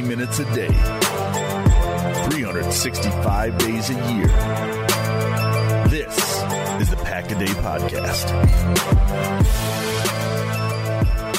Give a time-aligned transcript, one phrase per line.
[0.00, 0.68] 20 minutes a day,
[2.30, 4.28] 365 days a year.
[5.88, 6.16] This
[6.80, 8.32] is the Pack a Day Podcast.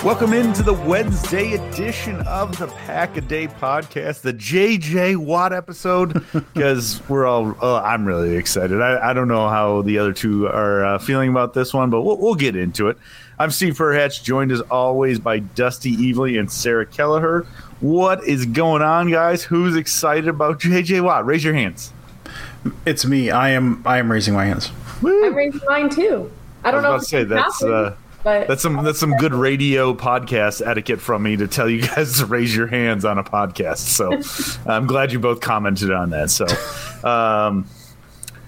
[0.03, 6.13] Welcome into the Wednesday edition of the Pack a Day Podcast, the JJ Watt episode,
[6.33, 8.79] because we're all, oh, I'm really excited.
[8.79, 12.01] I, I, don't know how the other two are uh, feeling about this one, but
[12.01, 12.97] we'll, we'll get into it.
[13.39, 17.47] I'm Steve Perhatch, joined as always by Dusty Evely and Sarah Kelleher.
[17.81, 19.43] What is going on, guys?
[19.43, 21.25] Who's excited about JJ Watt?
[21.25, 21.91] Raise your hands.
[22.85, 23.31] It's me.
[23.31, 23.81] I am.
[23.87, 24.71] I am raising my hands.
[25.01, 25.25] Woo.
[25.25, 26.31] I'm raising mine too.
[26.63, 26.95] I don't I know.
[26.97, 31.35] If say that's uh, but that's some that's some good radio podcast etiquette from me
[31.37, 33.77] to tell you guys to raise your hands on a podcast.
[33.77, 34.21] So
[34.71, 36.29] I'm glad you both commented on that.
[36.29, 36.45] So.
[37.03, 37.67] Um,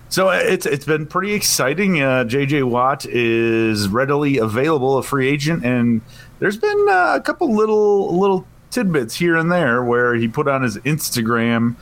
[0.10, 2.00] so it's it's been pretty exciting.
[2.00, 6.02] Uh, JJ Watt is readily available, a free agent, and
[6.38, 10.64] there's been uh, a couple little little tidbits here and there where he put on
[10.64, 11.76] his Instagram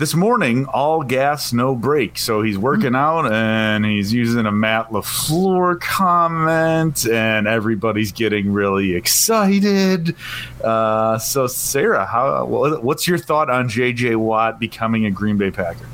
[0.00, 2.16] this morning, all gas, no brake.
[2.16, 8.94] So he's working out and he's using a Matt LaFleur comment, and everybody's getting really
[8.94, 10.16] excited.
[10.64, 15.86] Uh, so, Sarah, how what's your thought on JJ Watt becoming a Green Bay Packer?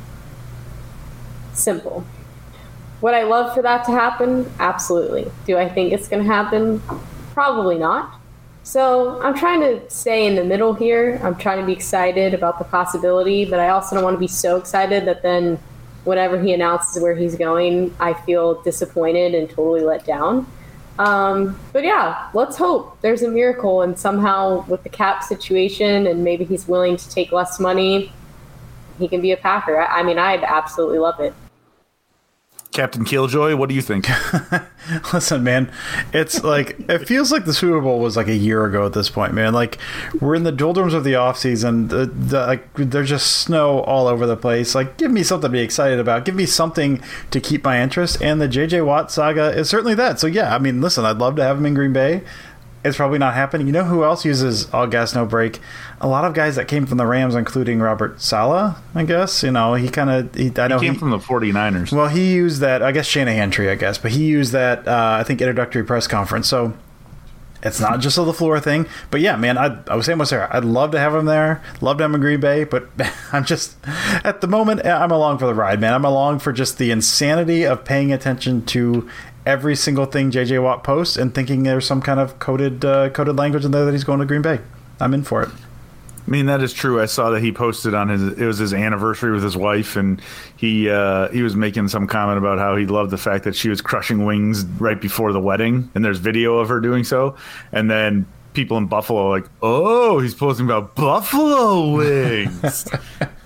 [1.55, 2.05] Simple.
[3.01, 4.51] Would I love for that to happen?
[4.61, 5.31] Absolutely.
[5.47, 6.81] Do I think it's going to happen?
[7.35, 8.16] Probably not.
[8.67, 11.21] So I'm trying to stay in the middle here.
[11.23, 14.27] I'm trying to be excited about the possibility, but I also don't want to be
[14.27, 15.57] so excited that then
[16.03, 20.51] whenever he announces where he's going, I feel disappointed and totally let down.
[20.99, 26.25] Um, but yeah, let's hope there's a miracle and somehow with the cap situation and
[26.25, 28.13] maybe he's willing to take less money,
[28.99, 29.81] he can be a Packer.
[29.81, 31.33] I, I mean, I'd absolutely love it.
[32.77, 34.07] Captain Killjoy, what do you think?
[35.15, 35.73] Listen, man,
[36.13, 39.09] it's like it feels like the Super Bowl was like a year ago at this
[39.09, 39.55] point, man.
[39.55, 39.79] Like
[40.21, 41.89] we're in the doldrums of the off season.
[41.89, 44.75] The, the, like there's just snow all over the place.
[44.75, 46.27] Like, give me something to be excited about.
[46.27, 48.21] Give me something to keep my interest.
[48.21, 50.21] And the JJ Watt saga is certainly that.
[50.21, 52.25] So yeah, I mean, listen, I'd love to have him in Green Bay.
[52.87, 53.67] It's probably not happening.
[53.67, 55.61] You know who else uses all gas no brake?
[56.01, 59.51] A lot of guys that came from the Rams, including Robert Saleh, I guess you
[59.51, 60.35] know he kind of.
[60.35, 61.93] He, I know he came he, from the 49ers.
[61.93, 62.83] Well, he used that.
[62.83, 64.87] I guess Shanahan tree, I guess, but he used that.
[64.87, 66.49] Uh, I think introductory press conference.
[66.49, 66.75] So
[67.63, 68.87] it's not just a LaFleur thing.
[69.11, 71.63] But yeah, man, I, I was saying with Sarah, I'd love to have him there.
[71.81, 72.89] Love to have him in Green Bay, but
[73.33, 73.77] I'm just
[74.25, 75.93] at the moment I'm along for the ride, man.
[75.93, 79.09] I'm along for just the insanity of paying attention to
[79.47, 83.37] every single thing JJ Watt posts and thinking there's some kind of coded uh, coded
[83.37, 84.61] language in there that he's going to Green Bay.
[85.01, 85.49] I'm in for it.
[86.27, 87.01] I mean that is true.
[87.01, 90.21] I saw that he posted on his it was his anniversary with his wife, and
[90.57, 93.69] he uh, he was making some comment about how he loved the fact that she
[93.69, 97.37] was crushing wings right before the wedding, and there's video of her doing so,
[97.71, 102.91] and then people in Buffalo like, oh, he's posting about buffalo wings.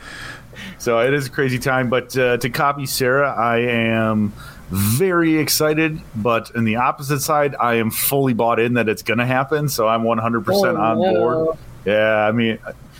[0.78, 4.32] so it is a crazy time, but uh, to copy Sarah, I am
[4.70, 9.18] very excited, but in the opposite side, I am fully bought in that it's going
[9.18, 9.68] to happen.
[9.68, 11.14] So I'm 100% oh, on no.
[11.14, 11.58] board.
[11.84, 12.58] Yeah, I mean,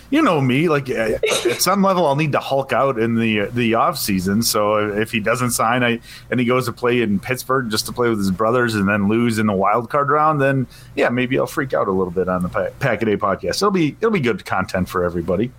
[0.09, 0.67] you know me.
[0.67, 1.21] Like at
[1.61, 4.43] some level, I'll need to Hulk out in the the off season.
[4.43, 5.99] So if he doesn't sign, I
[6.29, 9.07] and he goes to play in Pittsburgh just to play with his brothers and then
[9.07, 12.27] lose in the wild card round, then yeah, maybe I'll freak out a little bit
[12.27, 12.49] on the
[12.79, 13.57] Pack a Day podcast.
[13.57, 15.51] It'll be it'll be good content for everybody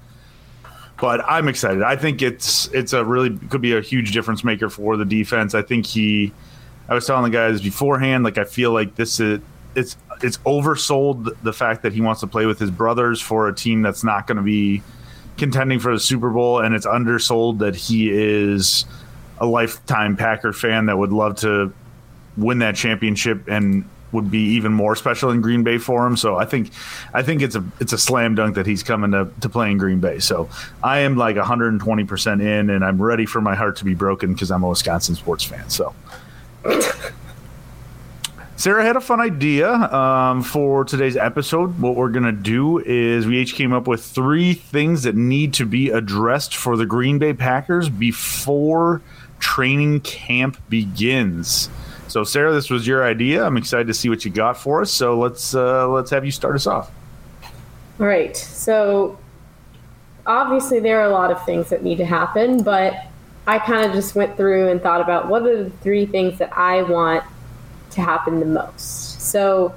[1.03, 1.83] but I'm excited.
[1.83, 5.53] I think it's it's a really could be a huge difference maker for the defense.
[5.53, 6.33] I think he.
[6.89, 9.41] I was telling the guys beforehand, like I feel like this is
[9.75, 13.55] it's it's oversold the fact that he wants to play with his brothers for a
[13.55, 14.81] team that's not going to be
[15.39, 18.85] contending for the Super Bowl, and it's undersold that he is
[19.41, 21.73] a lifetime Packer fan that would love to
[22.37, 26.17] win that championship and would be even more special in Green Bay for him.
[26.17, 26.71] So I think
[27.13, 29.79] I think it's a it's a slam dunk that he's coming to, to play in
[29.79, 30.19] Green Bay.
[30.19, 30.49] So
[30.83, 34.33] I am like 120 percent in, and I'm ready for my heart to be broken
[34.33, 35.69] because I'm a Wisconsin sports fan.
[35.71, 35.95] So.
[38.63, 41.81] Sarah had a fun idea um, for today's episode.
[41.81, 45.55] What we're going to do is we each came up with three things that need
[45.55, 49.03] to be addressed for the Green Bay Packers before
[49.41, 51.69] training camp begins.
[52.13, 53.43] So, Sarah, this was your idea.
[53.43, 54.93] I'm excited to see what you got for us.
[54.93, 56.93] So let's uh, let's have you start us off.
[57.99, 58.37] All right.
[58.37, 59.19] So
[60.27, 63.07] obviously there are a lot of things that need to happen, but
[63.47, 66.55] I kind of just went through and thought about what are the three things that
[66.55, 67.25] I want
[67.93, 69.23] to happen the most.
[69.23, 69.75] So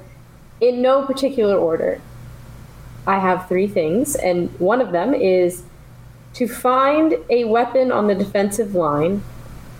[0.60, 2.02] in no particular order,
[3.06, 5.62] I have three things, and one of them is
[6.34, 9.22] to find a weapon on the defensive line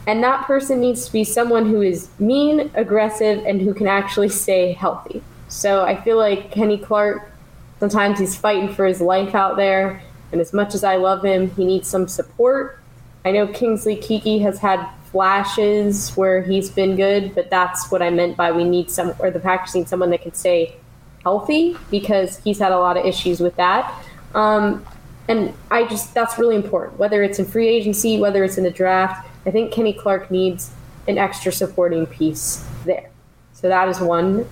[0.07, 4.29] and that person needs to be someone who is mean, aggressive, and who can actually
[4.29, 5.23] stay healthy.
[5.49, 7.33] So I feel like Kenny Clark
[7.79, 11.51] Sometimes he's fighting for his life out there, and as much as I love him,
[11.51, 12.81] he needs some support.
[13.25, 18.09] I know Kingsley Keke has had flashes where he's been good, but that's what I
[18.09, 20.77] meant by we need some, or the Packers need someone that can stay
[21.23, 23.93] healthy because he's had a lot of issues with that.
[24.35, 24.85] Um,
[25.29, 28.71] and I just, that's really important, whether it's in free agency, whether it's in the
[28.71, 29.29] draft.
[29.47, 30.73] I think Kenny Clark needs
[31.09, 33.09] an extra supporting piece there.
[33.53, 34.47] So that is one.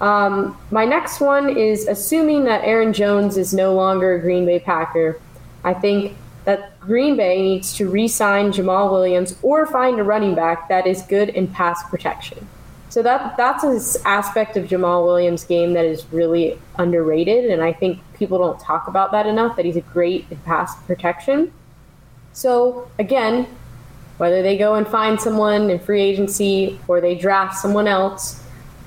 [0.00, 4.60] Um, my next one is assuming that Aaron Jones is no longer a Green Bay
[4.60, 5.18] Packer.
[5.64, 10.34] I think that Green Bay needs to re sign Jamaal Williams or find a running
[10.34, 12.46] back that is good in pass protection.
[12.90, 17.72] So that that's an aspect of Jamaal Williams' game that is really underrated, and I
[17.72, 19.56] think people don't talk about that enough.
[19.56, 21.52] That he's a great in pass protection.
[22.34, 23.48] So again,
[24.24, 28.42] whether they go and find someone in free agency or they draft someone else,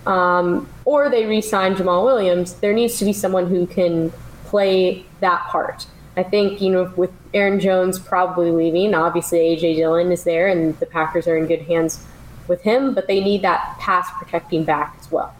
[0.07, 4.11] um, or they re-sign Jamaal Williams, there needs to be someone who can
[4.45, 5.85] play that part.
[6.15, 10.75] I think you know with Aaron Jones probably leaving, obviously AJ Dillon is there, and
[10.79, 12.03] the Packers are in good hands
[12.47, 15.35] with him, but they need that pass protecting back as well.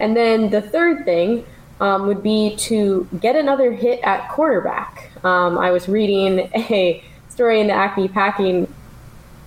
[0.00, 1.46] And then the third thing
[1.80, 5.24] um, would be to get another hit at cornerback.
[5.24, 8.68] Um, I was reading a story in the Acme Packing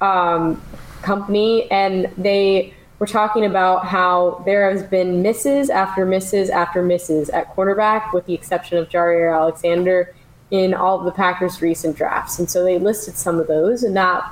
[0.01, 0.61] um,
[1.01, 7.29] company, and they were talking about how there has been misses after misses after misses
[7.29, 10.13] at cornerback, with the exception of Jaire Alexander
[10.49, 12.39] in all of the Packers' recent drafts.
[12.39, 14.23] And so they listed some of those, and that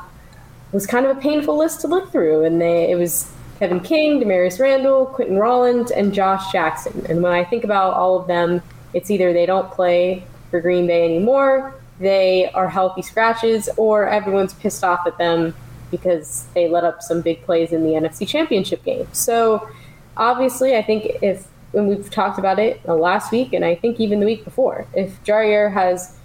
[0.72, 2.44] was kind of a painful list to look through.
[2.44, 7.06] And they, it was Kevin King, Damarious Randall, Quinten Rollins, and Josh Jackson.
[7.08, 8.62] And when I think about all of them,
[8.94, 14.54] it's either they don't play for Green Bay anymore, they are healthy scratches, or everyone's
[14.54, 15.56] pissed off at them
[15.92, 19.08] because they let up some big plays in the NFC Championship game.
[19.14, 19.70] So
[20.18, 24.20] obviously, I think if when we've talked about it last week, and I think even
[24.20, 26.18] the week before, if Jaire has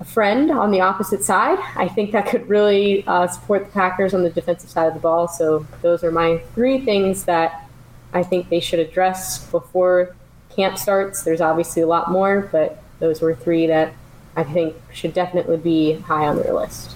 [0.00, 4.14] a friend on the opposite side, I think that could really uh, support the Packers
[4.14, 5.28] on the defensive side of the ball.
[5.28, 7.68] So those are my three things that
[8.12, 10.14] I think they should address before
[10.54, 11.22] camp starts.
[11.22, 13.92] There's obviously a lot more, but those were three that
[14.38, 16.94] I think should definitely be high on their list.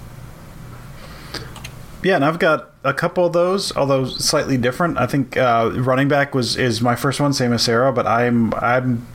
[2.05, 4.97] Yeah, and I've got a couple of those, although slightly different.
[4.97, 8.55] I think uh, running back was is my first one, same as Sarah, but I'm
[8.55, 9.09] I'm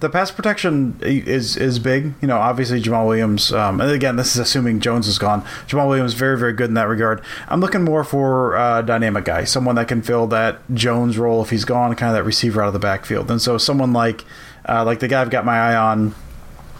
[0.00, 2.12] the pass protection is is big.
[2.20, 3.50] You know, obviously Jamaal Williams.
[3.50, 5.42] Um, and again, this is assuming Jones is gone.
[5.66, 7.22] Jamaal Williams very very good in that regard.
[7.48, 11.48] I'm looking more for a dynamic guy, someone that can fill that Jones role if
[11.48, 13.30] he's gone, kind of that receiver out of the backfield.
[13.30, 14.26] And so someone like
[14.68, 16.14] uh, like the guy I've got my eye on.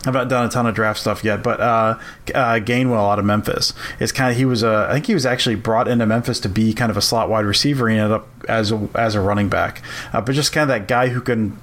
[0.06, 1.99] I've not done a ton of draft stuff yet, but uh,
[2.35, 5.26] uh, Gainwell out of Memphis is kind of he was a I think he was
[5.26, 7.88] actually brought into Memphis to be kind of a slot wide receiver.
[7.88, 9.82] He ended up as a, as a running back,
[10.12, 11.61] uh, but just kind of that guy who can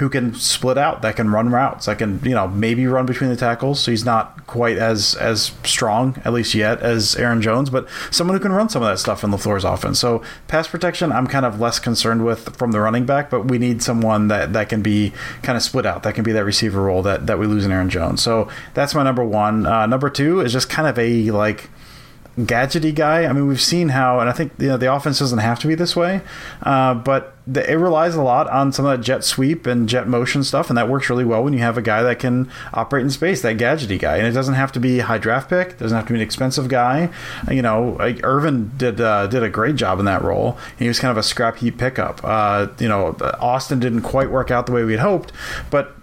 [0.00, 3.28] who can split out, that can run routes, that can you know maybe run between
[3.28, 3.78] the tackles.
[3.80, 8.34] So he's not quite as as strong, at least yet, as Aaron Jones, but someone
[8.34, 10.00] who can run some of that stuff in LaFleur's offense.
[10.00, 13.58] So pass protection, I'm kind of less concerned with from the running back, but we
[13.58, 15.12] need someone that that can be
[15.42, 17.70] kind of split out, that can be that receiver role that that we lose in
[17.70, 18.22] Aaron Jones.
[18.22, 19.66] So that's my number one.
[19.66, 21.68] Uh, number two is just kind of a like
[22.46, 23.24] gadgety guy.
[23.24, 25.68] I mean, we've seen how, and I think you know the offense doesn't have to
[25.68, 26.20] be this way,
[26.62, 30.06] uh, but the, it relies a lot on some of that jet sweep and jet
[30.06, 33.04] motion stuff, and that works really well when you have a guy that can operate
[33.04, 34.16] in space, that gadgety guy.
[34.16, 36.22] And it doesn't have to be a high draft pick, doesn't have to be an
[36.22, 37.10] expensive guy.
[37.50, 40.58] You know, like Irvin did uh, did a great job in that role.
[40.78, 42.20] He was kind of a scrap heap pickup.
[42.22, 45.32] Uh, you know, Austin didn't quite work out the way we had hoped,
[45.70, 45.96] but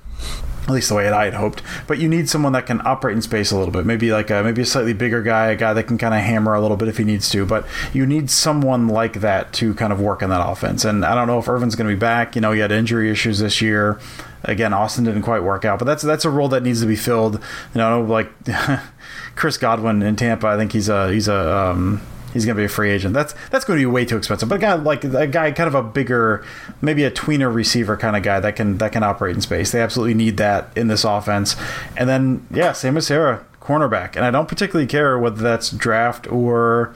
[0.67, 1.63] at least the way that I had hoped.
[1.88, 3.86] But you need someone that can operate in space a little bit.
[3.86, 6.53] Maybe like a, maybe a slightly bigger guy, a guy that can kind of hammer
[6.53, 7.45] a little bit if he needs to.
[7.45, 10.83] But you need someone like that to kind of work in that offense.
[10.83, 12.36] And I don't know if Irvin's going to be back.
[12.36, 14.00] You know, he had injury issues this year.
[14.43, 16.95] Again, Austin didn't quite work out, but that's that's a role that needs to be
[16.95, 17.36] filled.
[17.74, 18.31] You know, like
[19.36, 20.47] Chris Godwin in Tampa.
[20.47, 22.01] I think he's a he's a um,
[22.34, 23.13] he's going to be a free agent.
[23.13, 24.50] That's that's going to be way too expensive.
[24.50, 26.46] But a guy like a guy kind of a bigger,
[26.81, 29.72] maybe a tweener receiver kind of guy that can that can operate in space.
[29.72, 31.55] They absolutely need that in this offense.
[31.96, 34.15] And then yeah, same as Sarah, cornerback.
[34.15, 36.96] And I don't particularly care whether that's draft or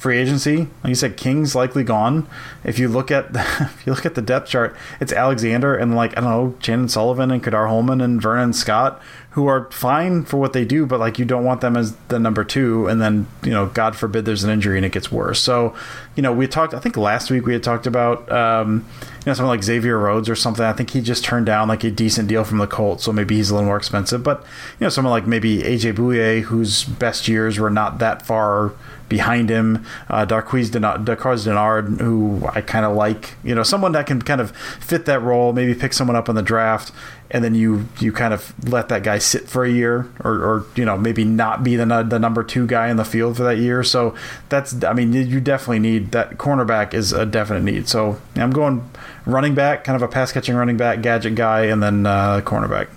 [0.00, 0.68] free agency.
[0.82, 2.26] Like you said, King's likely gone.
[2.64, 5.94] If you look at the, if you look at the depth chart, it's Alexander and
[5.94, 10.24] like I don't know, Chandon Sullivan and Ka'dar Hollman and Vernon Scott who are fine
[10.24, 13.00] for what they do, but like you don't want them as the number two, and
[13.00, 15.40] then you know, God forbid there's an injury and it gets worse.
[15.40, 15.72] So,
[16.16, 16.74] you know, we talked.
[16.74, 18.84] I think last week we had talked about um,
[19.20, 20.64] you know someone like Xavier Rhodes or something.
[20.64, 23.36] I think he just turned down like a decent deal from the Colts, so maybe
[23.36, 24.24] he's a little more expensive.
[24.24, 24.40] But
[24.80, 28.72] you know, someone like maybe AJ Bouye, whose best years were not that far
[29.08, 29.84] behind him.
[30.08, 33.34] Uh, Darqueze Dennard, Dennard, who I kind of like.
[33.44, 35.52] You know, someone that can kind of fit that role.
[35.52, 36.90] Maybe pick someone up in the draft
[37.30, 40.66] and then you you kind of let that guy sit for a year, or, or
[40.74, 43.58] you know maybe not be the the number two guy in the field for that
[43.58, 43.82] year.
[43.82, 44.14] So
[44.48, 47.88] that's I mean you definitely need that cornerback is a definite need.
[47.88, 48.88] So I'm going
[49.26, 52.88] running back, kind of a pass catching running back, gadget guy, and then uh, cornerback.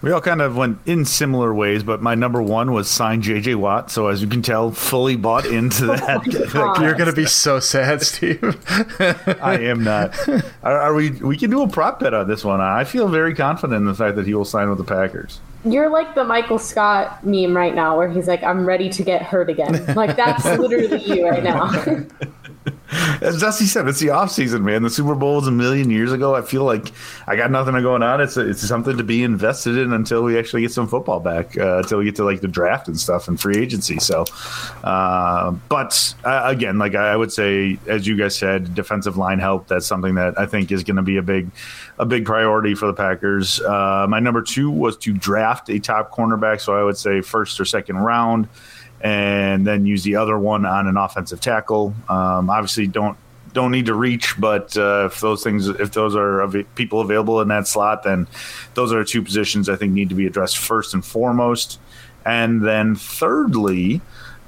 [0.00, 3.56] We all kind of went in similar ways, but my number one was sign JJ
[3.56, 3.90] Watt.
[3.90, 6.22] So as you can tell, fully bought into that.
[6.26, 6.80] Oh God.
[6.82, 8.42] You're gonna be so sad, Steve.
[9.42, 10.16] I am not.
[10.62, 11.10] Are, are we?
[11.10, 12.60] We can do a prop bet on this one.
[12.60, 15.40] I feel very confident in the fact that he will sign with the Packers.
[15.64, 19.22] You're like the Michael Scott meme right now, where he's like, "I'm ready to get
[19.22, 21.70] hurt again." Like that's literally you right now.
[23.20, 24.82] As Dusty said, it's the off season, man.
[24.82, 26.34] The Super Bowl was a million years ago.
[26.34, 26.90] I feel like
[27.26, 28.20] I got nothing going on.
[28.20, 31.78] It's it's something to be invested in until we actually get some football back, uh,
[31.78, 33.98] until we get to like the draft and stuff and free agency.
[33.98, 34.24] So,
[34.84, 39.68] uh, but uh, again, like I would say, as you guys said, defensive line help.
[39.68, 41.50] That's something that I think is going to be a big
[41.98, 43.60] a big priority for the Packers.
[43.60, 46.60] Uh, my number two was to draft a top cornerback.
[46.60, 48.48] So I would say first or second round
[49.00, 51.94] and then use the other one on an offensive tackle.
[52.08, 53.16] Um, obviously, don't
[53.52, 57.40] don't need to reach, but uh, if those things, if those are av- people available
[57.40, 58.26] in that slot, then
[58.74, 61.80] those are two positions I think need to be addressed first and foremost.
[62.26, 64.00] And then thirdly,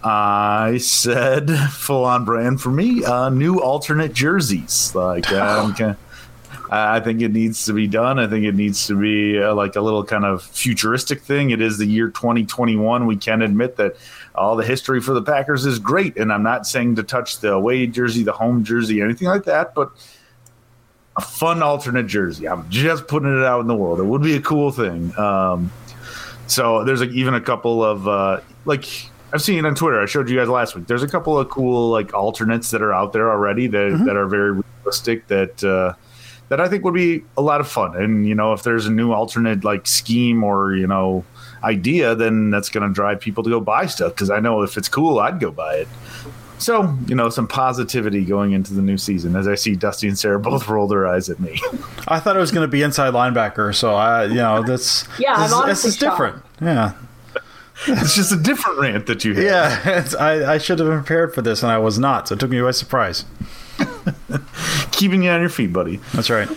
[0.05, 4.95] I said full on brand for me, uh, new alternate jerseys.
[4.95, 5.75] Like um,
[6.73, 8.21] I think it needs to be done.
[8.21, 11.51] I think it needs to be uh, like a little kind of futuristic thing.
[11.51, 13.07] It is the year 2021.
[13.07, 13.97] We can admit that
[14.37, 17.55] all the history for the Packers is great, and I'm not saying to touch the
[17.55, 19.91] away jersey, the home jersey, anything like that, but
[21.17, 22.47] a fun alternate jersey.
[22.47, 23.99] I'm just putting it out in the world.
[23.99, 25.17] It would be a cool thing.
[25.19, 25.73] Um,
[26.47, 28.85] so there's like even a couple of uh, like
[29.33, 30.01] I've seen it on Twitter.
[30.01, 30.87] I showed you guys last week.
[30.87, 34.29] There's a couple of cool like alternates that are out there already that that are
[34.29, 35.65] very realistic that.
[35.65, 35.95] Uh,
[36.51, 37.97] that I think would be a lot of fun.
[37.97, 41.25] And you know, if there's a new alternate like scheme or you know
[41.65, 44.15] idea, then that's going to drive people to go buy stuff.
[44.15, 45.89] Because I know if it's cool, I'd go buy it.
[46.59, 49.37] So you know, some positivity going into the new season.
[49.37, 51.59] As I see Dusty and Sarah both roll their eyes at me.
[52.09, 55.35] I thought it was going to be inside linebacker, so I, you know, that's Yeah,
[55.35, 56.43] I'm this, this is different.
[56.61, 56.95] Yeah,
[57.87, 59.45] it's just a different rant that you have.
[59.45, 59.99] yeah.
[60.01, 62.29] It's, I, I should have been prepared for this, and I was not.
[62.29, 63.25] So it took me by surprise.
[64.93, 65.97] keeping you on your feet, buddy.
[66.13, 66.49] That's right.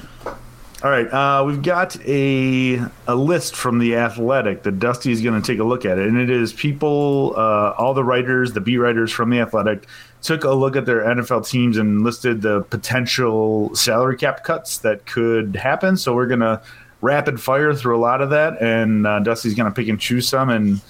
[0.84, 5.42] All right, uh, we've got a a list from the Athletic that Dusty is going
[5.42, 8.60] to take a look at it, and it is people, uh, all the writers, the
[8.60, 9.88] beat writers from the Athletic,
[10.22, 15.06] took a look at their NFL teams and listed the potential salary cap cuts that
[15.06, 15.96] could happen.
[15.96, 16.62] So we're going to
[17.00, 20.28] rapid fire through a lot of that, and uh, Dusty's going to pick and choose
[20.28, 20.82] some and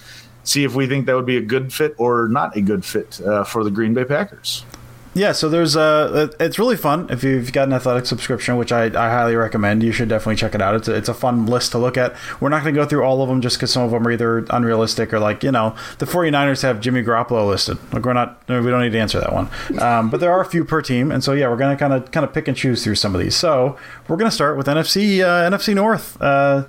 [0.44, 3.22] see if we think that would be a good fit or not a good fit
[3.22, 4.66] uh, for the Green Bay Packers.
[5.16, 8.86] Yeah, so there's uh it's really fun if you've got an athletic subscription, which I,
[8.86, 9.84] I highly recommend.
[9.84, 10.76] You should definitely check it out.
[10.76, 12.16] It's a, it's a fun list to look at.
[12.40, 14.12] We're not going to go through all of them just because some of them are
[14.12, 17.78] either unrealistic or like you know the 49ers have Jimmy Garoppolo listed.
[17.94, 19.50] Like we're not we don't need to answer that one.
[19.80, 21.94] Um, but there are a few per team, and so yeah, we're going to kind
[21.94, 23.36] of kind of pick and choose through some of these.
[23.36, 23.78] So
[24.08, 26.20] we're going to start with NFC uh, NFC North.
[26.22, 26.66] Uh,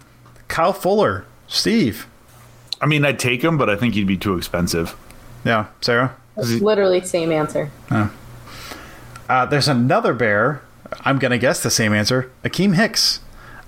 [0.48, 2.06] Kyle Fuller, Steve.
[2.80, 4.94] I mean, I'd take him, but I think he'd be too expensive.
[5.44, 6.14] Yeah, Sarah.
[6.36, 7.70] It's literally same answer.
[9.28, 10.62] Uh, there's another bear.
[11.04, 12.31] I'm going to guess the same answer.
[12.45, 13.21] Akiem Hicks.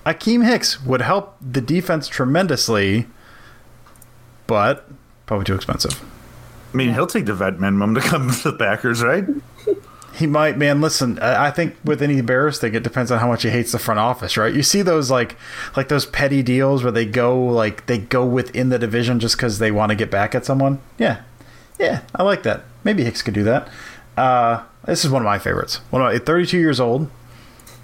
[0.05, 3.07] Akiem Hicks would help the defense tremendously,
[4.47, 4.89] but
[5.27, 6.01] probably too expensive.
[6.73, 9.25] I mean, he'll take the vet minimum to come to the Packers, right?
[10.15, 10.81] He might, man.
[10.81, 13.79] Listen, I think with any Bears thing, it depends on how much he hates the
[13.79, 14.55] front office, right?
[14.55, 15.37] You see those like,
[15.77, 19.59] like those petty deals where they go like they go within the division just because
[19.59, 20.81] they want to get back at someone.
[20.97, 21.21] Yeah,
[21.79, 22.65] yeah, I like that.
[22.83, 23.69] Maybe Hicks could do that.
[24.17, 25.77] Uh, this is one of my favorites.
[25.91, 27.11] One of my, 32 years old,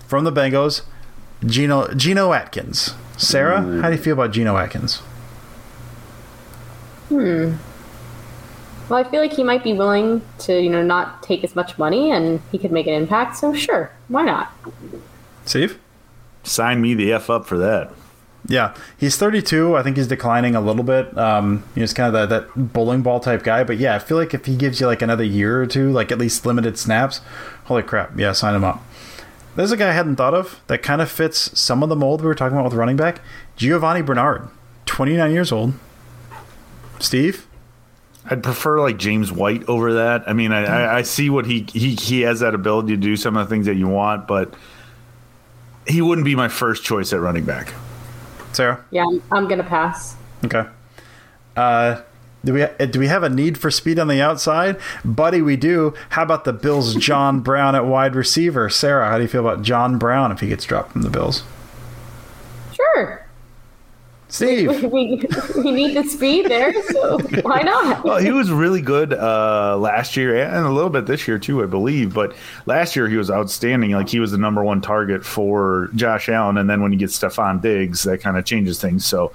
[0.06, 0.82] from the Bengals,
[1.44, 2.94] Geno Geno Atkins.
[3.16, 4.98] Sarah, how do you feel about Geno Atkins?
[7.08, 7.54] Hmm.
[8.88, 11.78] Well, I feel like he might be willing to, you know, not take as much
[11.78, 13.36] money and he could make an impact.
[13.36, 14.52] So sure, why not?
[15.44, 15.78] Steve?
[16.42, 17.90] Sign me the F up for that.
[18.48, 19.76] Yeah, he's 32.
[19.76, 21.16] I think he's declining a little bit.
[21.16, 23.62] Um, he's kind of that, that bowling ball type guy.
[23.62, 26.10] But yeah, I feel like if he gives you like another year or two, like
[26.10, 27.20] at least limited snaps,
[27.64, 28.82] holy crap, yeah, sign him up.
[29.54, 32.20] There's a guy I hadn't thought of that kind of fits some of the mold
[32.20, 33.20] we were talking about with running back.
[33.56, 34.48] Giovani Bernard,
[34.86, 35.74] 29 years old.
[36.98, 37.46] Steve?
[38.24, 40.28] I'd prefer like James White over that.
[40.28, 43.16] I mean, I, I, I see what he, he he has that ability to do
[43.16, 44.54] some of the things that you want, but
[45.88, 47.74] he wouldn't be my first choice at running back.
[48.52, 48.84] Sarah?
[48.90, 50.16] Yeah, I'm, I'm gonna pass.
[50.44, 50.64] Okay.
[51.56, 52.02] Uh,
[52.44, 55.40] do we do we have a need for speed on the outside, buddy?
[55.40, 55.94] We do.
[56.10, 58.68] How about the Bills' John Brown at wide receiver?
[58.68, 61.44] Sarah, how do you feel about John Brown if he gets dropped from the Bills?
[64.32, 64.48] Sure.
[64.48, 64.84] Steve.
[64.90, 65.22] we,
[65.56, 68.02] we need the speed there, so why not?
[68.02, 71.62] well, he was really good uh, last year and a little bit this year too,
[71.62, 72.14] I believe.
[72.14, 72.34] But
[72.64, 73.90] last year he was outstanding.
[73.90, 77.10] Like he was the number one target for Josh Allen, and then when you get
[77.10, 79.04] Stefon Diggs, that kind of changes things.
[79.04, 79.32] So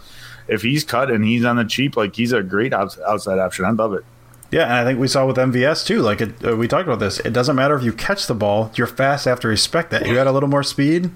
[0.47, 3.65] if he's cut and he's on the cheap, like he's a great outs- outside option.
[3.65, 4.03] I love it.
[4.49, 6.01] Yeah, and I think we saw with MVS too.
[6.01, 7.19] Like it, uh, we talked about this.
[7.19, 10.07] It doesn't matter if you catch the ball; you're fast after respect that.
[10.07, 11.11] You got a little more speed.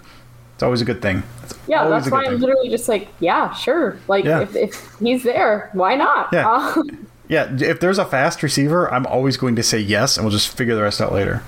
[0.61, 1.23] It's always a good thing.
[1.41, 2.39] It's Yeah, that's a good why I'm thing.
[2.41, 3.97] literally just like, yeah, sure.
[4.07, 4.41] Like Yeah.
[4.41, 6.29] if, if he's there, why not?
[6.31, 6.47] Yeah.
[6.51, 10.31] Um, Yeah, if there's a fast receiver, I'm always going to say yes, and we'll
[10.33, 11.41] just figure the rest out later.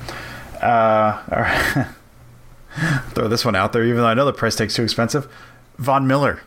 [0.63, 1.87] Uh, all right.
[3.09, 5.27] Throw this one out there, even though I know the price tag's too expensive.
[5.77, 6.41] Von Miller.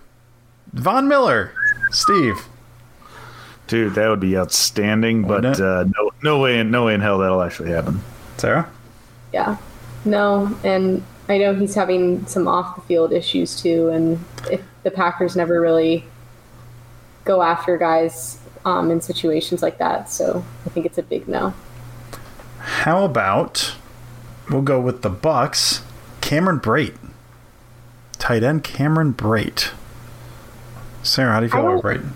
[0.72, 1.52] Von Miller.
[1.92, 2.46] Steve.
[3.68, 5.22] Dude, that would be outstanding.
[5.22, 5.64] But Wouldn't it?
[5.64, 8.00] uh, no, no way, in, no way in hell that'll actually happen.
[8.38, 8.68] Sarah?
[9.32, 9.56] yeah.
[10.04, 14.90] No, and I know he's having some off the field issues too, and if the
[14.90, 16.04] Packers never really
[17.24, 21.52] go after guys um, in situations like that, so I think it's a big no.
[22.58, 23.74] How about
[24.50, 25.82] we'll go with the Bucks.
[26.20, 26.96] Cameron Brate.
[28.18, 29.72] Tight end Cameron Brate.
[31.02, 32.08] Sarah, how do you feel about Brate?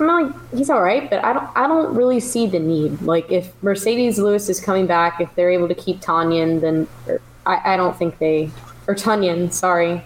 [0.00, 3.02] I'm not, he's all right, but I don't I don't really see the need.
[3.02, 7.20] Like if Marcedes Lewis is coming back, if they're able to keep Tanyan, then or,
[7.50, 8.50] I, I don't think they
[8.86, 10.04] or Tunyon, sorry.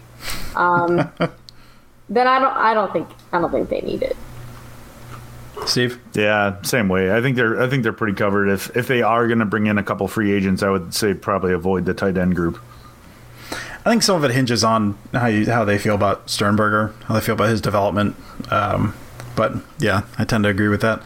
[0.57, 0.97] Um,
[2.09, 4.17] then I don't I don't think I don't think they need it.
[5.67, 6.01] Steve?
[6.15, 7.15] Yeah, same way.
[7.15, 8.49] I think they're I think they're pretty covered.
[8.49, 11.15] If if they are going to bring in a couple free agents, I would say
[11.15, 12.61] probably avoid the tight end group.
[13.87, 17.15] I think some of it hinges on how you, how they feel about Sternberger, how
[17.15, 18.17] they feel about his development.
[18.51, 18.95] Um,
[19.37, 21.03] but yeah, I tend to agree with that.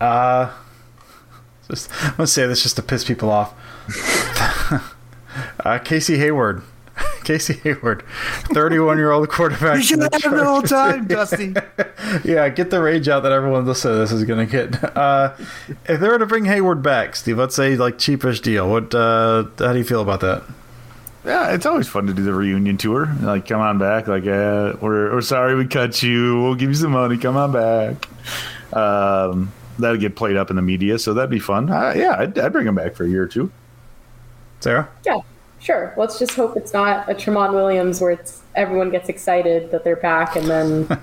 [0.00, 0.50] Uh,
[1.68, 3.54] just, I'm gonna say this just to piss people off.
[5.64, 6.62] uh, Casey Hayward,
[7.24, 8.04] Casey Hayward,
[8.52, 9.82] 31 year old quarterback.
[9.84, 11.54] from the whole time, Dusty.
[12.24, 14.96] yeah, get the rage out that everyone listening to this is going to get.
[14.96, 15.34] Uh,
[15.86, 18.70] if they were to bring Hayward back, Steve, let's say like cheapish deal.
[18.70, 18.94] What?
[18.94, 20.42] Uh, how do you feel about that?
[21.24, 23.06] Yeah, it's always fun to do the reunion tour.
[23.22, 24.06] Like, come on back.
[24.06, 26.42] Like, uh, we're we're sorry we cut you.
[26.42, 27.16] We'll give you some money.
[27.16, 28.06] Come on back.
[28.76, 31.70] Um, that'll get played up in the media, so that'd be fun.
[31.70, 33.50] Uh, yeah, I'd, I'd bring him back for a year or two.
[34.60, 34.88] Sarah?
[35.04, 35.20] Yeah,
[35.64, 35.94] sure.
[35.96, 39.96] Let's just hope it's not a Tramon Williams where it's everyone gets excited that they're
[39.96, 40.98] back and then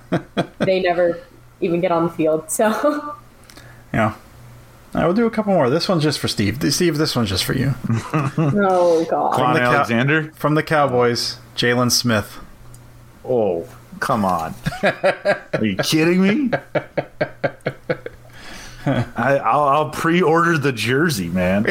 [0.60, 1.19] they never
[1.60, 2.50] even get on the field.
[2.52, 2.69] So
[3.93, 4.15] Yeah.
[4.93, 5.69] All right, we'll do a couple more.
[5.69, 6.62] This one's just for Steve.
[6.74, 7.74] Steve, this one's just for you.
[7.89, 9.34] oh god.
[9.34, 10.32] Kwon the Cow- Alexander.
[10.34, 12.38] From the Cowboys, Jaylon Smith.
[13.24, 13.67] Oh,
[14.00, 14.54] come on.
[14.84, 16.52] Are you kidding me?
[18.86, 21.65] I, I'll, I'll pre-order the jersey, man.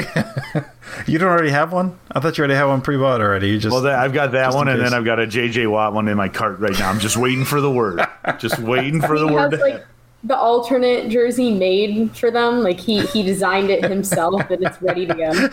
[1.06, 1.98] You don't already have one?
[2.12, 3.48] I thought you already had one pre-bought already.
[3.50, 5.92] You just Well, that, I've got that one, and then I've got a JJ Watt
[5.92, 6.90] one in my cart right now.
[6.90, 8.06] I'm just waiting for the word.
[8.38, 9.52] Just waiting for the he word.
[9.52, 9.86] has like
[10.22, 12.60] the alternate jersey made for them.
[12.62, 15.48] Like he he designed it himself and it's ready to go.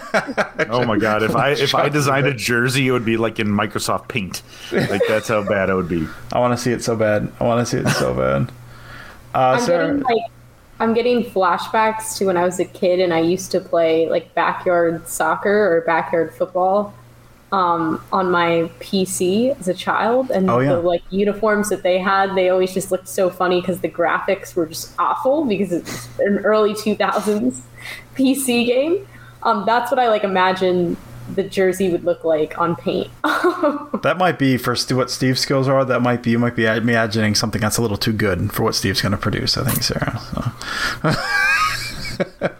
[0.69, 1.23] Oh my god!
[1.23, 4.41] If I if I designed a jersey, it would be like in Microsoft Paint.
[4.71, 6.05] Like that's how bad it would be.
[6.33, 7.31] I want to see it so bad.
[7.39, 8.51] I want to see it so bad.
[9.33, 10.31] Uh, I'm Sarah, getting like
[10.79, 14.33] I'm getting flashbacks to when I was a kid and I used to play like
[14.35, 16.93] backyard soccer or backyard football
[17.51, 20.73] um, on my PC as a child, and Oh, yeah.
[20.75, 24.53] the like uniforms that they had, they always just looked so funny because the graphics
[24.53, 27.61] were just awful because it's an early 2000s
[28.15, 29.07] PC game.
[29.43, 30.97] Um, that's what I like imagine
[31.33, 33.09] the jersey would look like on paint.
[33.23, 35.83] that might be for St- what Steve's skills are.
[35.85, 38.75] That might be you might be imagining something that's a little too good for what
[38.75, 39.57] Steve's going to produce.
[39.57, 40.19] I think, Sarah.
[40.19, 40.51] So.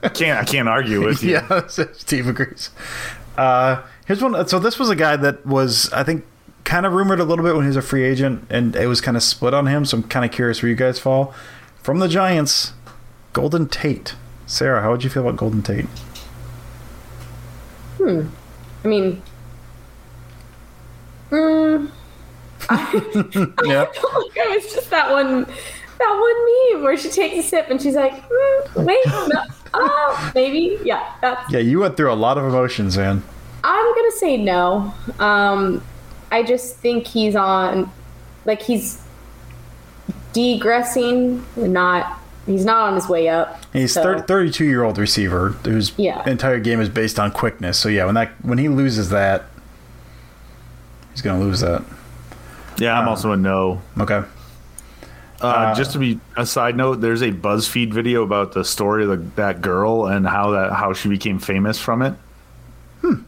[0.04, 1.32] I can't I can't argue with you.
[1.34, 2.70] yeah, Steve agrees.
[3.38, 4.48] Uh, here's one.
[4.48, 6.26] So this was a guy that was, I think,
[6.64, 9.00] kind of rumored a little bit when he was a free agent, and it was
[9.02, 9.86] kind of split on him.
[9.86, 11.34] So I'm kind of curious where you guys fall.
[11.82, 12.74] From the Giants,
[13.34, 14.16] Golden Tate.
[14.46, 15.86] Sarah, how would you feel about Golden Tate?
[18.88, 19.22] I mean,
[21.30, 21.92] mm,
[23.66, 27.82] Yeah, it was just that one that one meme where she takes a sip and
[27.82, 31.16] she's like, mm, wait, no, oh, maybe, yeah.
[31.22, 31.52] That's.
[31.52, 31.60] yeah.
[31.60, 33.22] You went through a lot of emotions, man.
[33.66, 34.94] I'm gonna say no.
[35.20, 35.84] Um,
[36.32, 37.92] I just think he's on,
[38.46, 39.02] like he's
[40.32, 42.22] degressing, not.
[42.48, 43.62] He's not on his way up.
[43.74, 46.28] He's so- thir 32 year old receiver whose Yeah.
[46.28, 47.78] entire game is based on quickness.
[47.78, 49.44] So yeah, when that when he loses that,
[51.12, 51.84] he's gonna lose that.
[52.78, 53.82] Yeah, I'm also a no.
[54.00, 54.22] Okay.
[55.40, 59.10] Uh, just to be a side note, there's a BuzzFeed video about the story of
[59.10, 62.14] the, that girl and how that how she became famous from it.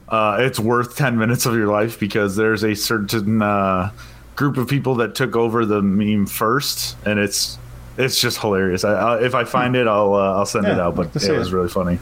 [0.10, 3.92] Uh, it's worth ten minutes of your life because there's a certain uh,
[4.36, 7.58] group of people that took over the meme first, and it's
[8.00, 8.84] it's just hilarious.
[8.84, 10.96] I, I, if I find it, I'll uh, I'll send it out.
[10.96, 11.56] But it was it.
[11.56, 12.00] really funny.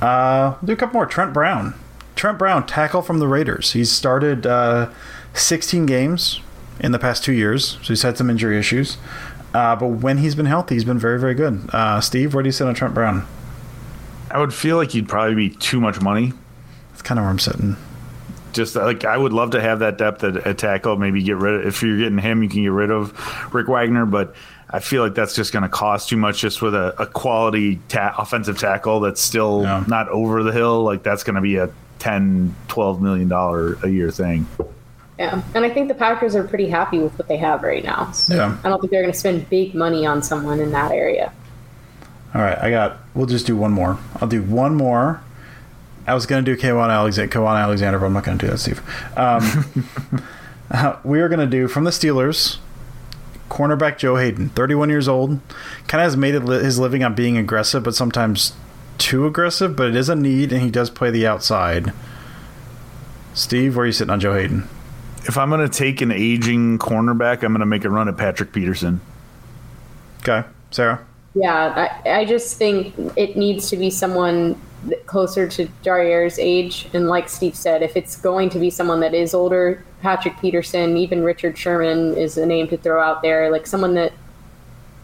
[0.00, 1.06] Uh, we'll do a couple more.
[1.06, 1.74] Trent Brown.
[2.14, 3.72] Trent Brown, tackle from the Raiders.
[3.72, 4.90] He's started uh,
[5.34, 6.40] 16 games
[6.80, 8.96] in the past two years, so he's had some injury issues.
[9.52, 11.68] Uh, but when he's been healthy, he's been very, very good.
[11.72, 13.26] Uh, Steve, where do you sit on Trent Brown?
[14.30, 16.32] I would feel like he'd probably be too much money.
[16.90, 17.76] That's kind of where I'm sitting.
[18.52, 20.96] Just like I would love to have that depth at, at tackle.
[20.96, 24.06] Maybe get rid of if you're getting him, you can get rid of Rick Wagner.
[24.06, 24.34] But
[24.68, 26.40] I feel like that's just going to cost too much.
[26.40, 29.84] Just with a, a quality ta- offensive tackle that's still Yeah.
[29.86, 30.82] not over the hill.
[30.82, 34.46] Like that's going to be a 10 12 million dollar a year thing.
[35.18, 38.10] Yeah, and I think the Packers are pretty happy with what they have right now.
[38.10, 38.58] So Yeah.
[38.64, 41.32] I don't think they're going to spend big money on someone in that area.
[42.34, 42.98] All right, I got.
[43.14, 43.96] We'll just do one more.
[44.20, 45.22] I'll do one more.
[46.06, 48.50] I was going to do Kwon Alexander, Kwon Alexander, but I'm not going to do
[48.50, 48.82] that, Steve.
[49.16, 50.22] Um,
[50.70, 52.58] uh, we are going to do from the Steelers,
[53.48, 55.40] cornerback Joe Haden, 31 years old,
[55.86, 58.52] kind of has made his living on being aggressive, but sometimes
[58.98, 59.76] too aggressive.
[59.76, 61.92] But it is a need, and he does play the outside.
[63.34, 64.68] Steve, where are you sitting on Joe Haden?
[65.24, 68.16] If I'm going to take an aging cornerback, I'm going to make a run at
[68.16, 69.00] Patrick Peterson.
[70.20, 71.04] Okay, Sarah.
[71.34, 74.58] Yeah, I, I just think it needs to be someone that-
[75.06, 76.88] closer to Jaire's age.
[76.92, 80.96] And like Steve said, if it's going to be someone that is older, Patrick Peterson,
[80.96, 83.50] even Richard Sherman is a name to throw out there.
[83.50, 84.12] Like someone that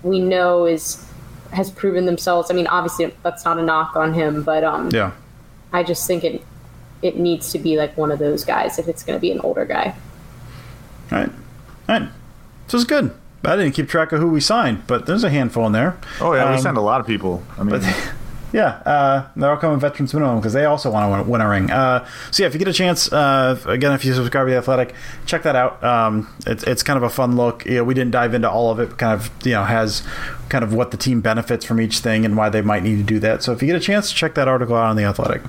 [0.03, 1.05] we know is
[1.53, 2.51] has proven themselves.
[2.51, 5.12] I mean, obviously that's not a knock on him, but um, Yeah.
[5.73, 6.42] I just think it
[7.03, 9.40] it needs to be like one of those guys if it's going to be an
[9.40, 9.95] older guy.
[11.11, 11.31] All right.
[11.88, 12.09] All right.
[12.68, 13.12] So it's good.
[13.45, 15.97] I didn't keep track of who we signed, but there's a handful in there.
[16.21, 17.42] Oh yeah, we Um, signed a lot of people.
[17.59, 17.81] I mean,
[18.53, 21.71] Yeah, uh, they're all coming veterans minimum because they also want to win, a ring.
[21.71, 24.59] Uh, so yeah, if you get a chance, uh, again, if you subscribe to the
[24.59, 25.83] Athletic, check that out.
[25.83, 27.65] Um, it's it's kind of a fun look.
[27.65, 28.91] You know, we didn't dive into all of it.
[28.91, 30.03] but Kind of you know has
[30.51, 33.03] kind of what the team benefits from each thing and why they might need to
[33.03, 33.43] do that.
[33.43, 35.43] So if you get a chance, check that article out on the Athletic.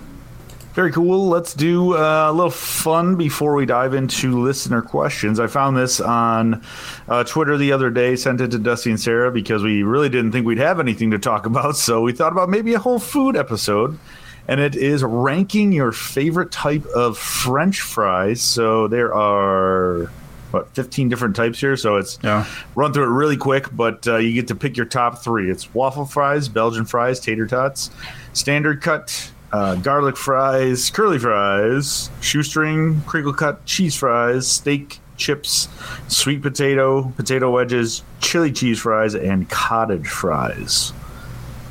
[0.74, 1.28] Very cool.
[1.30, 5.40] Let's do uh, a little fun before we dive into listener questions.
[5.40, 6.64] I found this on
[7.08, 10.32] uh, Twitter the other day, sent it to Dusty and Sarah because we really didn't
[10.32, 11.76] think we'd have anything to talk about.
[11.78, 14.00] So we thought about maybe a whole food episode.
[14.48, 18.42] And it is ranking your favorite type of French fries.
[18.42, 20.12] So there are,
[20.52, 21.78] what, 15 different types here.
[21.78, 22.46] So it's Yeah.
[22.76, 25.50] run through it really quick, but uh, you get to pick your top three.
[25.52, 27.90] It's waffle fries, Belgian fries, tater tots,
[28.34, 35.70] standard cut, uh, garlic fries, curly fries, shoestring, crinkle cut, cheese fries, steak chips,
[36.08, 40.92] sweet potato, potato wedges, chili cheese fries, and cottage fries.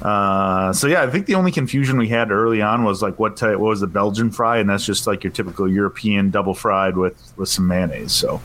[0.00, 3.36] Uh, so yeah, I think the only confusion we had early on was like what
[3.36, 6.96] type, what was the Belgian fry, and that's just like your typical European double fried
[6.96, 8.12] with with some mayonnaise.
[8.12, 8.40] So,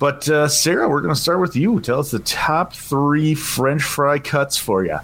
[0.00, 1.80] but uh, Sarah, we're going to start with you.
[1.80, 4.98] Tell us the top three French fry cuts for you.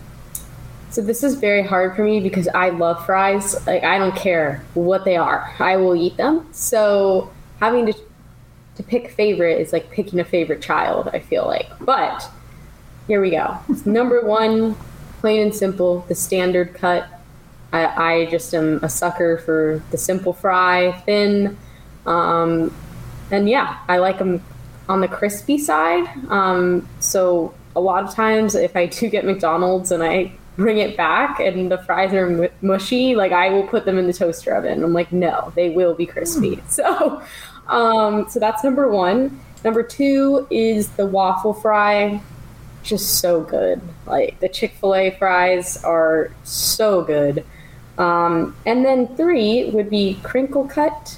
[0.90, 3.54] So this is very hard for me because I love fries.
[3.66, 5.54] Like I don't care what they are.
[5.58, 6.48] I will eat them.
[6.52, 7.94] So having to
[8.76, 11.68] to pick favorite is like picking a favorite child, I feel like.
[11.80, 12.30] But
[13.08, 13.58] here we go.
[13.84, 14.76] Number 1,
[15.20, 17.08] plain and simple, the standard cut.
[17.72, 21.58] I, I just am a sucker for the simple fry, thin.
[22.06, 22.72] Um,
[23.32, 24.44] and yeah, I like them
[24.88, 26.06] on the crispy side.
[26.28, 30.96] Um, so a lot of times, if I do get McDonald's and I bring it
[30.96, 34.52] back and the fries are mu- mushy, like I will put them in the toaster
[34.54, 34.82] oven.
[34.82, 36.60] I'm like, no, they will be crispy.
[36.68, 37.22] So,
[37.68, 39.40] um, so that's number one.
[39.64, 42.20] Number two is the waffle fry.
[42.82, 43.80] Just so good.
[44.06, 47.44] Like the Chick Fil A fries are so good.
[47.96, 51.17] Um, and then three would be crinkle cut.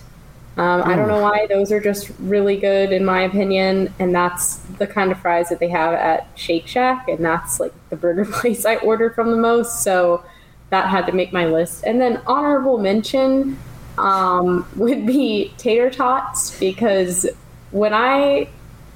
[0.60, 4.56] Um, I don't know why those are just really good in my opinion, and that's
[4.76, 8.26] the kind of fries that they have at Shake Shack, and that's like the burger
[8.30, 9.82] place I order from the most.
[9.82, 10.22] So
[10.68, 11.84] that had to make my list.
[11.84, 13.58] And then honorable mention
[13.96, 17.26] um, would be tater tots because
[17.70, 18.50] when I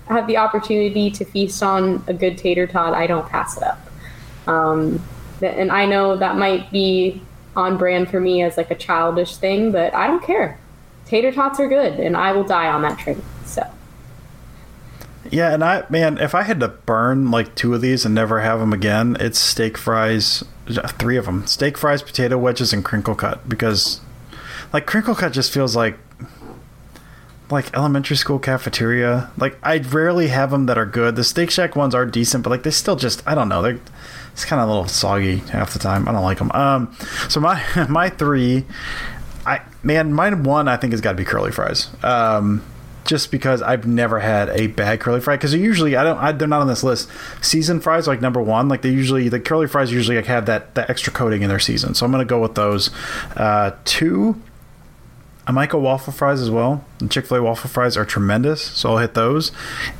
[0.08, 3.88] have the opportunity to feast on a good tater tot, I don't pass it up.
[4.46, 5.02] Um,
[5.40, 7.22] and I know that might be
[7.56, 10.58] on brand for me as like a childish thing, but I don't care.
[11.06, 13.22] Tater tots are good, and I will die on that train.
[13.44, 13.66] So
[15.30, 18.40] Yeah, and I man, if I had to burn like two of these and never
[18.40, 20.44] have them again, it's steak fries,
[20.98, 23.48] three of them: steak fries, potato wedges, and crinkle cut.
[23.48, 24.00] Because
[24.72, 25.98] like crinkle cut just feels like
[27.50, 29.30] like elementary school cafeteria.
[29.36, 31.16] Like I rarely have them that are good.
[31.16, 33.62] The Shake Shack ones are decent, but like they still just I don't know.
[33.62, 33.78] They're
[34.32, 36.08] it's kind of a little soggy half the time.
[36.08, 36.50] I don't like them.
[36.52, 36.94] Um,
[37.28, 38.64] so my my three,
[39.46, 41.88] I man, mine one I think has got to be curly fries.
[42.02, 42.62] Um,
[43.04, 45.36] just because I've never had a bad curly fry.
[45.36, 47.10] Because usually I don't, I, they're not on this list.
[47.42, 50.74] Seasoned fries like number one, like they usually the curly fries usually like have that
[50.74, 51.94] that extra coating in their season.
[51.94, 52.90] So I'm gonna go with those.
[53.36, 54.40] Uh, two,
[55.46, 56.84] I might go waffle fries as well.
[57.10, 59.52] Chick Fil A waffle fries are tremendous, so I'll hit those.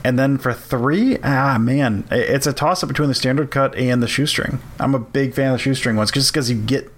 [0.03, 4.03] And then for three, ah man, it's a toss up between the standard cut and
[4.03, 4.61] the shoestring.
[4.81, 6.91] I'm a big fan of the shoestring ones, just because you get.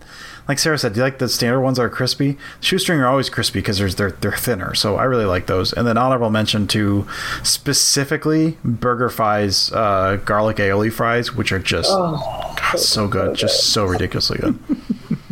[0.49, 2.37] Like Sarah said, do you like the standard ones that are crispy?
[2.61, 5.73] Shoestring are always crispy because they're they're thinner, so I really like those.
[5.73, 7.07] And then honorable mention to
[7.43, 13.73] specifically Burger Fries uh, garlic aioli fries, which are just Oh, God, so good, just
[13.73, 14.59] so ridiculously good.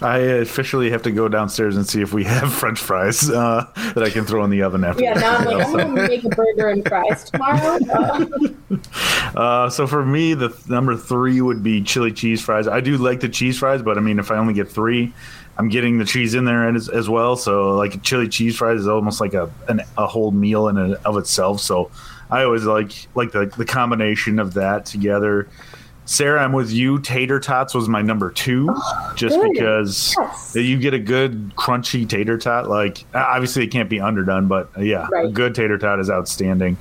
[0.00, 4.02] I officially have to go downstairs and see if we have French fries uh, that
[4.02, 5.02] I can throw in the oven after.
[5.02, 7.78] Yeah, now I'm like, I'm So- gonna make a burger and fries tomorrow.
[7.92, 8.26] Uh,
[9.34, 12.66] Uh, so for me, the th- number three would be chili cheese fries.
[12.66, 15.12] I do like the cheese fries, but I mean, if I only get three,
[15.58, 17.36] I'm getting the cheese in there as, as well.
[17.36, 20.94] So like chili cheese fries is almost like a an, a whole meal in and
[21.04, 21.60] of itself.
[21.60, 21.90] So
[22.30, 25.48] I always like like the the combination of that together.
[26.08, 27.00] Sarah, I'm with you.
[27.00, 28.74] Tater tots was my number two,
[29.14, 29.52] just good.
[29.52, 30.54] because Yes.
[30.56, 32.66] you get a good crunchy tater tot.
[32.66, 36.78] Like obviously it can't be underdone, but uh, yeah, a good tater tot is outstanding.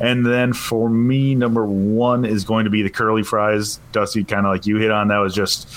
[0.00, 3.78] And then for me, number one is going to be the curly fries.
[3.92, 5.68] Dusty, kind of like you hit on, that was just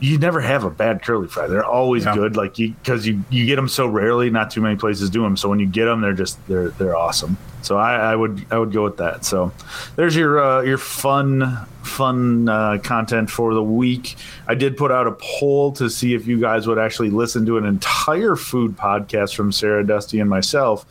[0.00, 1.46] you never have a bad curly fry.
[1.46, 2.14] They're always Yeah.
[2.14, 4.28] good, like you because you you get them so rarely.
[4.28, 5.34] Not too many places do them.
[5.38, 7.38] So when you get them, they're just they're they're awesome.
[7.64, 9.24] So I, I would I would go with that.
[9.24, 9.52] So
[9.96, 14.16] there's your uh, your fun fun uh, content for the week.
[14.46, 17.56] I did put out a poll to see if you guys would actually listen to
[17.56, 20.84] an entire food podcast from Sarah Dusty and myself.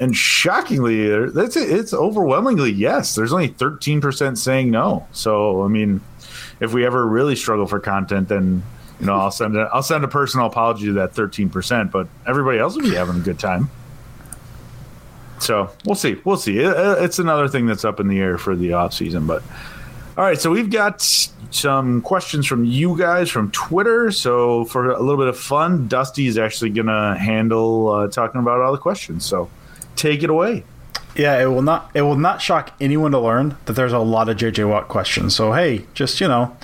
[0.00, 1.56] And shockingly, that's.
[1.56, 3.14] It's overwhelmingly yes.
[3.14, 5.06] There's only 13% saying no.
[5.12, 6.00] So I mean,
[6.60, 8.62] if we ever really struggle for content, then
[8.98, 11.90] you know I'll send a, I'll send a personal apology to that 13%.
[11.92, 13.70] But everybody else will be having a good time.
[15.44, 16.16] So we'll see.
[16.24, 16.58] We'll see.
[16.58, 19.26] It- It's another thing that's up in the air for the off season.
[19.26, 19.42] But
[20.16, 21.02] all right, so we've got
[21.50, 24.10] some questions from you guys from Twitter.
[24.10, 28.40] So for a little bit of fun, Dusty is actually going to handle uh, talking
[28.40, 29.24] about all the questions.
[29.24, 29.48] So
[29.96, 30.64] take it away.
[31.16, 34.28] Yeah, it will not it will not shock anyone to learn that there's a lot
[34.28, 35.34] of JJ Watt questions.
[35.36, 36.56] So hey, just you know,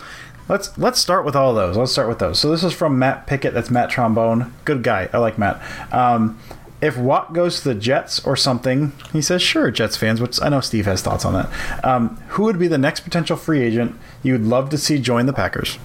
[0.49, 1.77] let's let's start with all those.
[1.77, 2.41] Let's start with those.
[2.41, 3.55] So this is from Matt Pickett.
[3.55, 4.53] That's Matt Trombone.
[4.65, 5.09] Good guy.
[5.13, 5.63] I like Matt.
[5.93, 6.37] Um,
[6.83, 10.49] if Watt goes to the Jets or something, he says, sure, Jets fans, which I
[10.49, 11.85] know Steve has thoughts on that.
[11.85, 15.27] Um, who would be the next potential free agent you would love to see join
[15.27, 15.79] the Packers?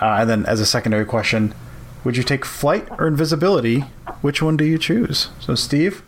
[0.00, 1.54] Uh, and then, as a secondary question,
[2.04, 3.80] would you take flight or invisibility?
[4.20, 5.28] Which one do you choose?
[5.40, 6.02] So, Steve,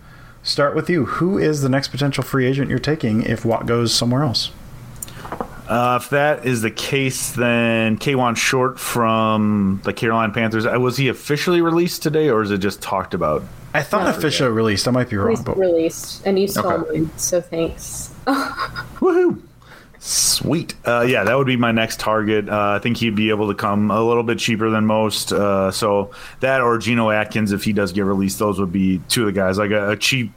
[0.44, 1.06] start with you.
[1.06, 4.52] Who is the next potential free agent you're taking if Watt goes somewhere else?
[5.68, 10.96] Uh, if that is the case, then Kawann Short from the Carolina Panthers, uh, was
[10.96, 13.44] he officially released today or is it just talked about?
[13.72, 14.10] I thought No.
[14.10, 14.88] officially released.
[14.88, 16.98] I might be wrong, but released, and you saw Okay.
[17.00, 18.10] mine, so thanks.
[18.26, 19.38] Woohoo!
[20.02, 20.74] Sweet.
[20.86, 22.48] Uh, yeah, that would be my next target.
[22.48, 25.30] Uh, I think he'd be able to come a little bit cheaper than most.
[25.32, 29.22] Uh, so that or Geno Atkins, if he does get released, those would be two
[29.22, 29.58] of the guys.
[29.58, 30.32] Like a, a cheap,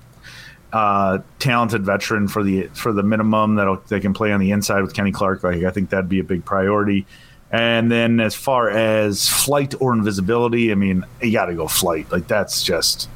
[0.74, 4.82] uh, talented veteran for the for the minimum that they can play on the inside
[4.82, 5.44] with Kenny Clark.
[5.44, 7.06] Like I think that'd be a big priority.
[7.54, 12.12] And then as far as flight or invisibility, I mean, you got to go flight.
[12.12, 13.08] Like that's just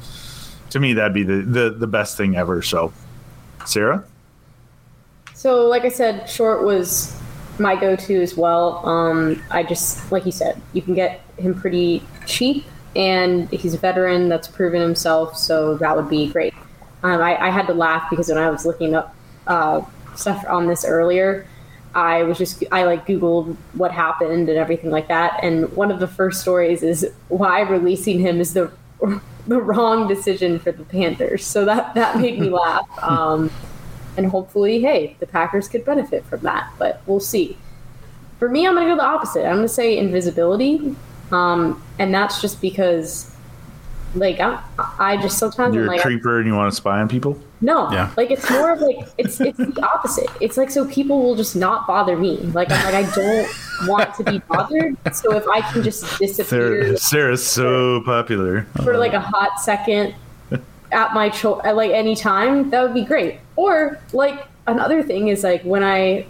[0.70, 2.62] to me that'd be the, the the best thing ever.
[2.62, 2.92] So,
[3.66, 4.04] Sarah.
[5.34, 7.20] So, like I said, short was
[7.58, 8.86] my go-to as well.
[8.86, 12.64] Um, I just, like you said, you can get him pretty cheap,
[12.96, 16.54] and he's a veteran that's proven himself, so that would be great.
[17.02, 19.14] Um, I, I had to laugh because when I was looking up
[19.46, 19.82] uh,
[20.16, 21.46] stuff on this earlier,
[21.94, 26.00] I was just I like Googled what happened and everything like that, and one of
[26.00, 28.70] the first stories is why releasing him is the
[29.46, 31.44] the wrong decision for the Panthers.
[31.44, 32.86] So that that made me laugh.
[33.02, 33.50] Um,
[34.18, 37.56] and hopefully, hey, the Packers could benefit from that, but we'll see.
[38.40, 39.46] For me, I'm going to go the opposite.
[39.46, 40.96] I'm going to say invisibility,
[41.30, 43.27] um, and that's just because,
[44.18, 44.60] like, I,
[44.98, 47.38] I just sometimes You're I'm like, a creeper and you want to spy on people.
[47.60, 48.12] no, Yeah.
[48.16, 50.28] like it's more of like it's it's the opposite.
[50.40, 52.36] It's like so people will just not bother me.
[52.38, 53.48] Like I'm like I don't
[53.88, 54.96] want to be bothered.
[55.14, 58.62] So if I can just Sarah, disappear Sarah's so popular.
[58.84, 60.14] for like a hot second
[60.92, 63.40] at my cho- at like any time, that would be great.
[63.56, 66.26] Or like another thing is like when I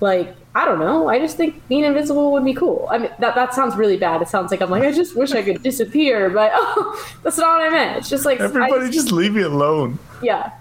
[0.00, 1.08] like I don't know.
[1.08, 2.88] I just think being invisible would be cool.
[2.90, 4.20] I mean that that sounds really bad.
[4.22, 7.58] It sounds like I'm like I just wish I could disappear, but oh, that's not
[7.60, 7.98] what I meant.
[7.98, 9.98] It's just like I Everybody just leave me alone.
[10.22, 10.52] yeah.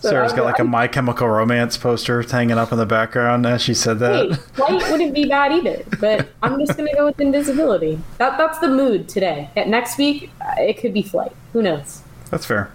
[0.00, 3.46] So Sarah's I- got like a My Chemical Romance poster hanging up in the background
[3.46, 4.30] as she said that.
[4.30, 8.00] Hey, flight wouldn't be bad either, but I'm just gonna go with invisibility.
[8.18, 9.50] That that's the mood today.
[9.56, 11.32] At next week, uh, it could be flight.
[11.52, 12.02] Who knows?
[12.30, 12.70] That's fair.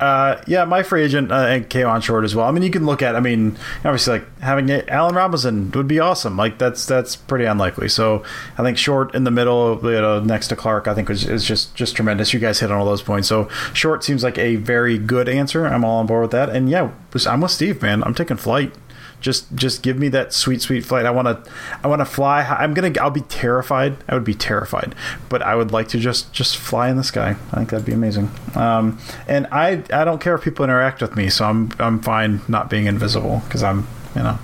[0.00, 2.46] Uh, yeah, my free agent uh, and Kawann Short as well.
[2.46, 3.14] I mean, you can look at.
[3.14, 6.38] I mean, obviously, like having Allen Robinson would be awesome.
[6.38, 7.90] Like that's that's pretty unlikely.
[7.90, 8.24] So
[8.56, 11.44] I think Short in the middle, you know, next to Clark, I think is, is
[11.44, 12.32] just just tremendous.
[12.32, 13.28] You guys hit on all those points.
[13.28, 15.66] So Short seems like a very good answer.
[15.66, 16.48] I'm all on board with that.
[16.48, 16.90] And yeah,
[17.26, 18.02] I'm with Steve, man.
[18.02, 18.74] I'm taking flight
[19.20, 21.06] just just give me that sweet sweet flight.
[21.06, 21.50] I want to
[21.84, 22.42] i want to fly.
[22.42, 23.96] I'm gonna i'll be terrified.
[24.08, 24.94] I would be terrified.
[25.28, 27.36] But i would like to just just fly in the sky.
[27.52, 28.30] I think that'd be amazing.
[28.54, 32.40] Um, and i i don't care if people interact with me so i'm i'm fine
[32.48, 34.38] not being invisible because i'm you know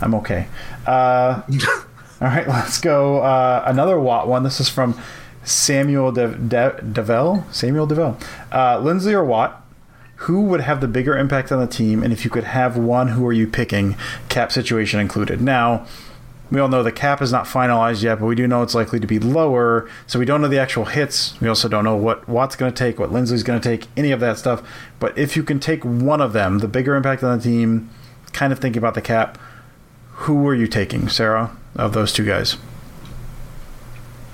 [0.00, 0.48] i'm okay.
[0.86, 1.42] Uh,
[2.20, 4.42] all right let's go uh, another watt one.
[4.42, 4.98] This is from
[5.44, 7.44] samuel De- De- devell?
[7.52, 8.20] Samuel devell.
[8.52, 9.64] Uh, linsley or watt
[10.22, 13.08] who would have the bigger impact on the team, and if you could have one,
[13.08, 13.96] who are you picking?
[14.28, 15.40] Cap situation included.
[15.40, 15.86] Now,
[16.50, 18.98] we all know the cap is not finalized yet, but we do know it's likely
[18.98, 19.88] to be lower.
[20.08, 21.40] So we don't know the actual hits.
[21.40, 24.10] We also don't know what Watt's going to take, what Linsley's going to take, any
[24.10, 24.68] of that stuff.
[24.98, 27.90] But if you can take one of them, the bigger impact on the team,
[28.32, 29.38] kind of thinking about the cap,
[30.12, 32.56] who are you taking, Sarah, of those two guys?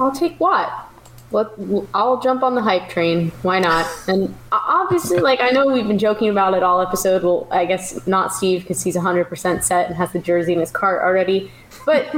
[0.01, 0.94] I'll take Watt
[1.35, 1.49] let
[1.93, 3.31] I'll jump on the hype train.
[3.43, 3.87] Why not?
[4.07, 7.25] And obviously, like I know we've been joking about it all episode.
[7.25, 10.71] Well, I guess not Steve because he's 100% set and has the jersey in his
[10.71, 11.51] cart already.
[11.85, 12.15] But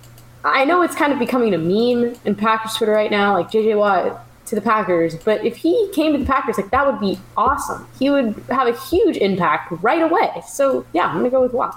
[0.44, 3.76] I know it's kind of becoming a meme in Packers Twitter right now, like JJ
[3.76, 5.16] Watt to the Packers.
[5.16, 7.88] But if he came to the Packers, like that would be awesome.
[7.98, 10.42] He would have a huge impact right away.
[10.46, 11.74] So yeah, I'm gonna go with Watt.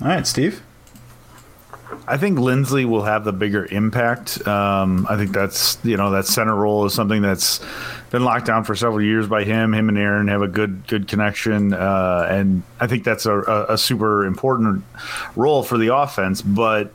[0.00, 0.62] All right, Steve.
[2.06, 4.46] I think Linsley will have the bigger impact.
[4.46, 7.60] Um, I think that's you know that center role is something that's
[8.10, 9.72] been locked down for several years by him.
[9.72, 13.74] Him and Aaron have a good good connection, uh, and I think that's a, a,
[13.74, 14.84] a, super important
[15.36, 16.42] role for the offense.
[16.42, 16.92] But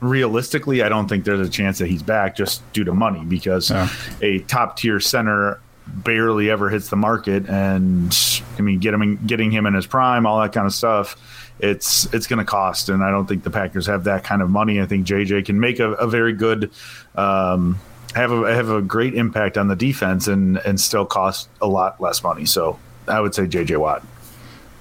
[0.00, 3.70] realistically, I don't think there's a chance that he's back just due to money because
[3.70, 3.88] yeah.
[4.22, 8.16] a top tier center barely ever hits the market, and
[8.58, 11.16] I mean, get him getting him in his prime, all that kind of stuff
[11.60, 14.50] it's it's going to cost, and I don't think the Packers have that kind of
[14.50, 14.80] money.
[14.80, 16.70] I think JJ can make a, a very good.
[17.14, 17.80] Um,
[18.14, 22.00] have a have a great impact on the defense and and still cost a lot
[22.00, 22.46] less money.
[22.46, 24.04] So I would say JJ Watt.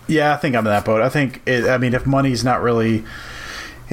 [0.07, 1.01] Yeah, I think I'm in that boat.
[1.01, 3.03] I think it, I mean if money's not really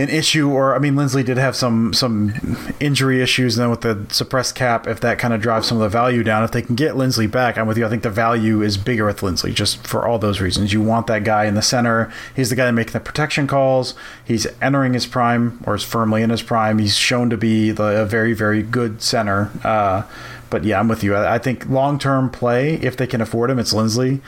[0.01, 2.33] an issue, or I mean, Linsley did have some some
[2.81, 5.83] injury issues, and then with the suppressed cap, if that kind of drives some of
[5.83, 7.87] the value down, if they can get Linsley back, I'm with you.
[7.87, 10.73] I think the value is bigger with Linsley, just for all those reasons.
[10.73, 12.13] You want that guy in the center.
[12.35, 13.95] He's the guy making the protection calls.
[14.25, 16.79] He's entering his prime, or is firmly in his prime.
[16.79, 19.51] He's shown to be the, a very very good center.
[19.63, 20.03] Uh,
[20.51, 21.15] but yeah, I'm with you.
[21.15, 24.21] I, I think long term play, if they can afford him, it's Linsley.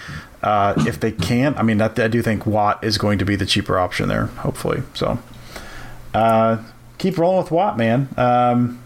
[0.42, 3.36] Uh, if they can't, I mean, I, I do think Watt is going to be
[3.36, 4.82] the cheaper option there, hopefully.
[4.94, 5.20] So
[6.14, 6.62] uh,
[6.98, 8.08] keep rolling with Watt, man.
[8.16, 8.82] Um,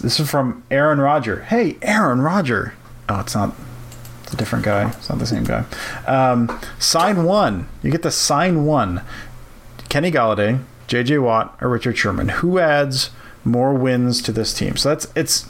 [0.00, 1.42] this is from Aaron Roger.
[1.42, 2.74] Hey, Aaron Roger.
[3.08, 3.54] Oh, it's not.
[4.22, 4.88] It's a different guy.
[4.90, 5.64] It's not the same guy.
[6.06, 7.68] Um, sign one.
[7.82, 9.02] You get the sign one.
[9.88, 11.18] Kenny Golladay, J.J.
[11.18, 12.28] Watt, or Richard Sherman.
[12.28, 13.10] Who adds
[13.42, 14.76] more wins to this team?
[14.76, 15.48] So that's it's.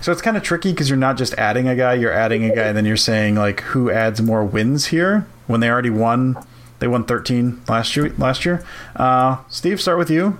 [0.00, 1.92] So it's kind of tricky because you're not just adding a guy.
[1.94, 5.60] You're adding a guy, and then you're saying like who adds more wins here when
[5.60, 6.42] they already won
[6.82, 8.12] they won 13 last year.
[8.18, 8.64] Last year,
[8.96, 10.36] uh, Steve, start with you.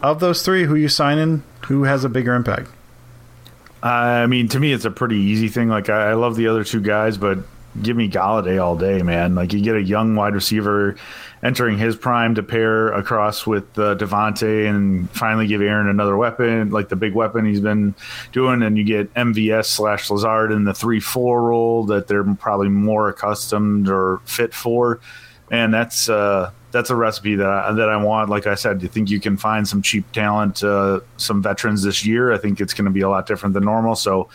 [0.00, 1.42] Of those three, who you sign in?
[1.66, 2.70] Who has a bigger impact?
[3.82, 5.68] I mean, to me, it's a pretty easy thing.
[5.68, 7.40] Like, I, I love the other two guys, but
[7.82, 9.34] give me Golladay all day, man.
[9.34, 10.94] Like, you get a young wide receiver
[11.42, 16.70] entering his prime to pair across with uh, Davante and finally give Aaron another weapon,
[16.70, 17.96] like the big weapon he's been
[18.30, 18.62] doing.
[18.62, 23.08] And you get MVS slash Lazard in the 3 4 role that they're probably more
[23.08, 25.00] accustomed or fit for
[25.52, 28.30] and that's uh, that's a recipe that I, that I want.
[28.30, 32.04] Like I said, you think you can find some cheap talent, uh, some veterans this
[32.04, 32.32] year?
[32.32, 33.94] I think it's going to be a lot different than normal.
[33.94, 34.28] So,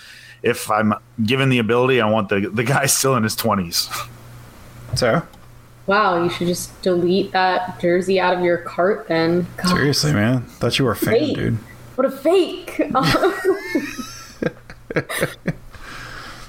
[0.43, 0.93] if I'm
[1.25, 3.89] given the ability, I want the the guy still in his twenties.
[4.93, 5.27] Sarah.
[5.87, 9.47] Wow, you should just delete that jersey out of your cart then.
[9.57, 9.75] God.
[9.75, 10.43] Seriously, man.
[10.43, 11.35] Thought you were a fan, fake.
[11.35, 11.57] dude.
[11.95, 12.81] What a fake.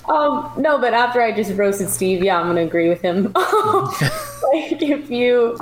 [0.09, 3.31] Um, no, but after I just roasted Steve, yeah, I'm gonna agree with him.
[4.53, 5.59] like if you,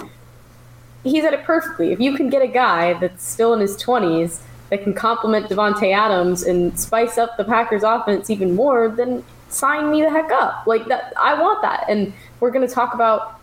[1.04, 1.92] he said it perfectly.
[1.92, 5.94] If you can get a guy that's still in his 20s that can complement Davante
[5.94, 10.66] Adams and spice up the Packers' offense even more, then sign me the heck up.
[10.66, 11.86] Like that, I want that.
[11.88, 13.40] And we're gonna talk about,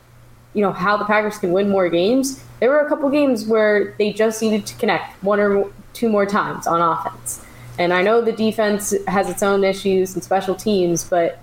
[0.53, 2.43] you know, how the Packers can win more games.
[2.59, 6.25] There were a couple games where they just needed to connect one or two more
[6.25, 7.45] times on offense
[7.79, 11.39] and I know the defense has its own issues and special teams, but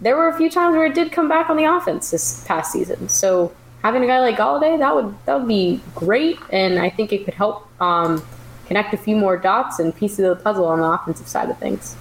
[0.00, 2.72] there were a few times where it did come back on the offense this past
[2.72, 3.08] season.
[3.08, 7.12] So having a guy like Golladay, that would that would be great, and I think
[7.12, 8.24] it could help um,
[8.66, 11.58] connect a few more dots and pieces of the puzzle on the offensive side of
[11.58, 11.96] things.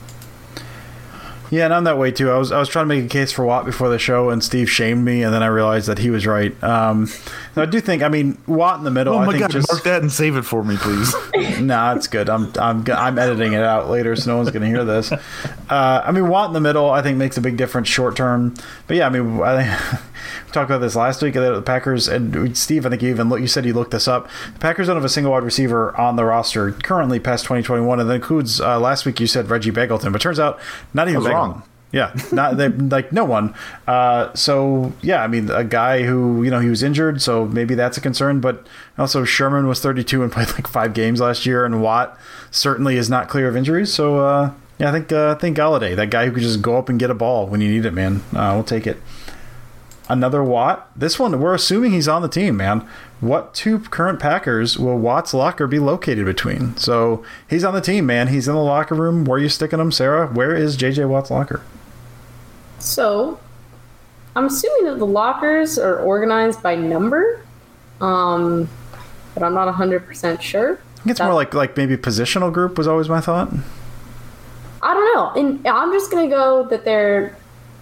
[1.49, 2.29] Yeah, and I'm that way too.
[2.29, 4.43] I was I was trying to make a case for Watt before the show, and
[4.43, 6.51] Steve shamed me, and then I realized that he was right.
[6.63, 7.09] Um,
[7.55, 9.15] I do think, I mean, Watt in the middle.
[9.15, 11.15] Oh I my think god, just mark that and save it for me, please.
[11.61, 12.29] nah, it's good.
[12.29, 15.11] I'm I'm I'm editing it out later, so no one's going to hear this.
[15.11, 15.17] Uh,
[15.69, 18.53] I mean, Watt in the middle, I think makes a big difference short term.
[18.87, 20.01] But yeah, I mean, I think
[20.45, 21.33] we talked about this last week.
[21.33, 24.27] The Packers and Steve, I think you even look, you said you looked this up.
[24.53, 28.09] The Packers don't have a single wide receiver on the roster currently past 2021, and
[28.09, 30.59] that includes uh, last week you said Reggie Begelton, but turns out
[30.93, 31.63] not even wrong.
[31.91, 33.53] Yeah, not they, like no one.
[33.87, 37.75] Uh, so yeah, I mean, a guy who you know he was injured, so maybe
[37.75, 38.41] that's a concern.
[38.41, 42.17] But also, Sherman was 32 and played like five games last year, and Watt
[42.51, 43.93] certainly is not clear of injuries.
[43.93, 46.77] So uh, yeah, I think uh, I think Golladay, that guy who could just go
[46.77, 48.21] up and get a ball when you need it, man.
[48.35, 48.97] Uh, we'll take it.
[50.09, 50.89] Another Watt.
[50.95, 52.87] This one, we're assuming he's on the team, man.
[53.19, 56.77] What two current Packers will Watt's locker be located between?
[56.77, 58.29] So he's on the team, man.
[58.29, 59.25] He's in the locker room.
[59.25, 60.27] Where are you sticking him, Sarah?
[60.27, 61.61] Where is JJ Watt's locker?
[62.79, 63.39] So,
[64.35, 67.41] I'm assuming that the lockers are organized by number,
[67.99, 68.69] um,
[69.33, 70.73] but I'm not 100% sure.
[70.73, 73.51] I think it's more like like maybe positional group was always my thought.
[74.81, 75.41] I don't know.
[75.41, 77.35] And I'm just going to go that they're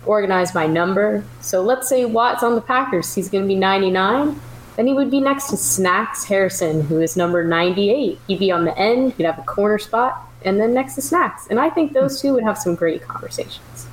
[0.07, 1.23] organized by number.
[1.41, 3.13] So let's say Watt's on the Packers.
[3.13, 4.39] He's going to be 99.
[4.75, 8.19] Then he would be next to Snacks Harrison, who is number 98.
[8.27, 11.47] He'd be on the end, he'd have a corner spot, and then next to Snacks.
[11.47, 13.87] And I think those two would have some great conversations.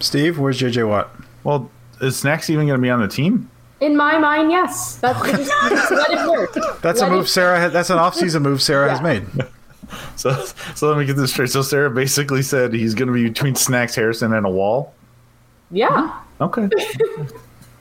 [0.00, 1.10] Steve, where's JJ Watt?
[1.44, 3.50] well, is Snacks even going to be on the team?
[3.80, 4.96] In my mind, yes.
[4.96, 6.52] That's just, just let it work.
[6.82, 7.58] That's Let a move it- Sarah.
[7.58, 9.24] Had, that's an off-season move Sarah has made.
[10.14, 10.44] So,
[10.76, 11.50] so let me get this straight.
[11.50, 14.94] So Sarah basically said he's going to be between Snacks Harrison and a wall.
[15.70, 16.20] Yeah.
[16.40, 16.68] Okay,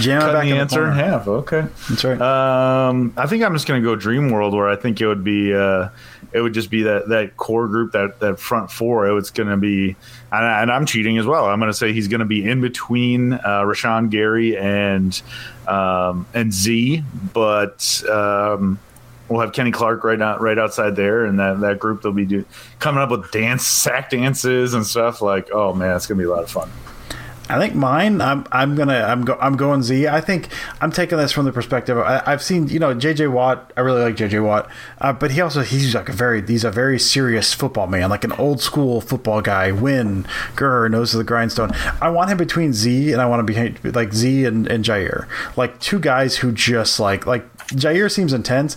[0.00, 0.92] Jam cut back the in the answer in corner.
[0.92, 1.26] half.
[1.28, 1.66] Okay.
[1.88, 2.20] That's right.
[2.20, 5.24] Um, I think I'm just going to go Dream World, where I think it would
[5.24, 5.88] be, uh,
[6.32, 9.06] it would just be that that core group, that that front four.
[9.08, 9.96] It was going to be,
[10.32, 11.46] and, I- and I'm cheating as well.
[11.46, 15.20] I'm going to say he's going to be in between uh, Rashan Gary and
[15.66, 17.02] um, and Z,
[17.32, 18.02] but.
[18.08, 18.78] Um,
[19.30, 22.26] We'll have Kenny Clark right out, right outside there, and that, that group they'll be
[22.26, 22.44] do,
[22.80, 25.22] coming up with dance sack dances and stuff.
[25.22, 26.68] Like, oh man, it's gonna be a lot of fun.
[27.50, 28.20] I think mine.
[28.20, 30.06] I'm I'm gonna I'm go, I'm going Z.
[30.06, 30.48] I think
[30.80, 31.98] I'm taking this from the perspective.
[31.98, 33.72] I, I've seen you know JJ Watt.
[33.76, 34.70] I really like JJ Watt,
[35.00, 38.22] uh, but he also he's like a very he's a very serious football man, like
[38.22, 39.72] an old school football guy.
[39.72, 40.26] Win,
[40.60, 41.72] nose of the grindstone.
[42.00, 45.26] I want him between Z and I want to be like Z and, and Jaire,
[45.56, 48.76] like two guys who just like like Jaire seems intense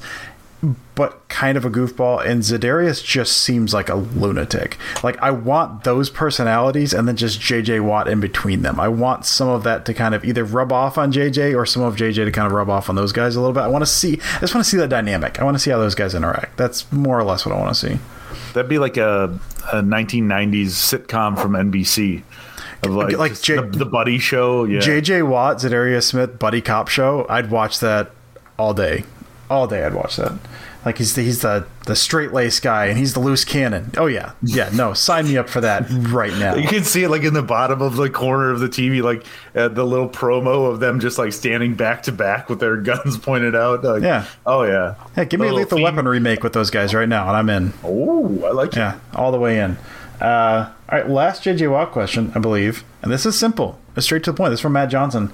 [0.96, 4.78] but kind of a goofball, and Za'Darius just seems like a lunatic.
[5.04, 8.80] Like I want those personalities, and then just JJ Watt in between them.
[8.80, 11.82] I want some of that to kind of either rub off on JJ or some
[11.84, 13.62] of JJ to kind of rub off on those guys a little bit.
[13.62, 14.14] I want to see.
[14.36, 15.40] I just want to see that dynamic.
[15.40, 16.58] I want to see how those guys interact.
[16.58, 18.00] That's more or less what I want to see.
[18.54, 19.38] That'd be like a,
[19.72, 22.24] a 1990s sitcom from NBC.
[22.84, 24.66] Of like Like J- the, the Buddy Show.
[24.66, 24.80] Yeah.
[24.80, 27.26] JJ Watt, Za'Darius Smith, buddy cop show.
[27.30, 28.12] I'd watch that
[28.58, 29.04] all day,
[29.54, 29.84] all day.
[29.86, 30.34] I'd watch that.
[30.86, 33.92] Like he's the, he's the the straight lace guy, and he's the loose cannon.
[33.96, 34.70] Oh yeah, yeah.
[34.74, 36.56] No, sign me up for that right now.
[36.56, 39.26] You can see it like in the bottom of the corner of the TV, like
[39.56, 43.18] uh, the little promo of them just like standing back to back with their guns
[43.18, 43.82] pointed out.
[43.82, 44.26] Like, Yeah.
[44.46, 44.96] Oh yeah.
[45.16, 45.86] Hey, give me a Lethal theme.
[45.86, 47.74] Weapon remake with those guys right now, and I'm in.
[47.82, 48.78] Oh, I like it.
[48.78, 49.78] Yeah, all the way in.
[50.20, 53.80] Uh, all right, last JJ Watt question, I believe, and this is simple.
[53.96, 54.52] It's straight to the point.
[54.52, 55.32] This is from Matt Johnson.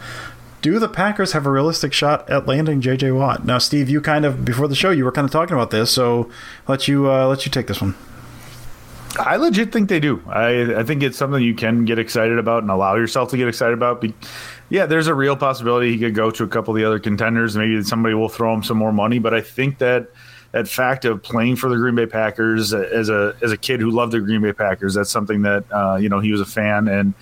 [0.62, 3.46] Do the Packers have a realistic shot at landing JJ Watt?
[3.46, 5.90] Now, Steve, you kind of before the show you were kind of talking about this,
[5.90, 6.30] so
[6.68, 7.96] let you uh, let you take this one.
[9.18, 10.22] I legit think they do.
[10.28, 13.48] I, I think it's something you can get excited about and allow yourself to get
[13.48, 14.02] excited about.
[14.02, 14.14] Be,
[14.70, 17.58] yeah, there's a real possibility he could go to a couple of the other contenders.
[17.58, 19.18] Maybe somebody will throw him some more money.
[19.20, 20.10] But I think that
[20.52, 23.92] that fact of playing for the Green Bay Packers as a as a kid who
[23.92, 26.88] loved the Green Bay Packers, that's something that uh, you know he was a fan
[26.88, 27.14] and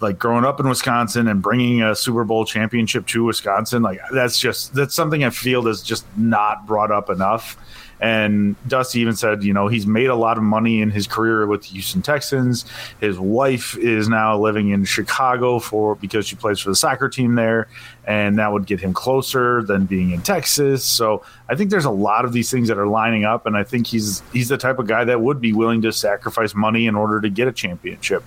[0.00, 4.38] like growing up in Wisconsin and bringing a Super Bowl championship to Wisconsin, like that's
[4.38, 7.56] just that's something I feel is just not brought up enough.
[7.98, 11.46] And Dusty even said, you know, he's made a lot of money in his career
[11.46, 12.66] with the Houston Texans.
[13.00, 17.36] His wife is now living in Chicago for because she plays for the soccer team
[17.36, 17.68] there,
[18.04, 20.84] and that would get him closer than being in Texas.
[20.84, 23.64] So I think there's a lot of these things that are lining up, and I
[23.64, 26.96] think he's he's the type of guy that would be willing to sacrifice money in
[26.96, 28.22] order to get a championship.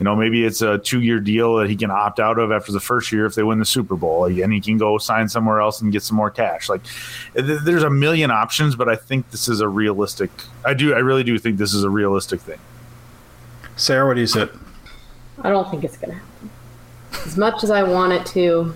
[0.00, 2.72] You know, maybe it's a two year deal that he can opt out of after
[2.72, 5.60] the first year if they win the Super Bowl, and he can go sign somewhere
[5.60, 6.70] else and get some more cash.
[6.70, 6.80] Like,
[7.34, 10.30] there's a million options, but I think this is a realistic.
[10.64, 12.58] I do, I really do think this is a realistic thing.
[13.76, 14.48] Sarah, what do you say?
[15.42, 16.50] I don't think it's going to happen.
[17.26, 18.74] As much as I want it to.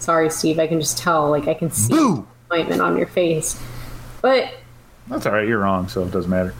[0.00, 0.58] Sorry, Steve.
[0.58, 1.30] I can just tell.
[1.30, 2.26] Like, I can see Boo!
[2.48, 3.60] disappointment on your face.
[4.20, 4.52] But
[5.06, 5.46] That's all right.
[5.46, 6.54] You're wrong, so it doesn't matter.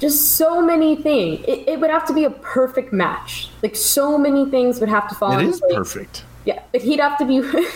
[0.00, 1.44] Just so many things.
[1.46, 3.50] It, it would have to be a perfect match.
[3.62, 5.32] Like so many things would have to fall.
[5.32, 5.74] It into is place.
[5.74, 6.24] perfect.
[6.44, 7.40] Yeah, but he'd have to be.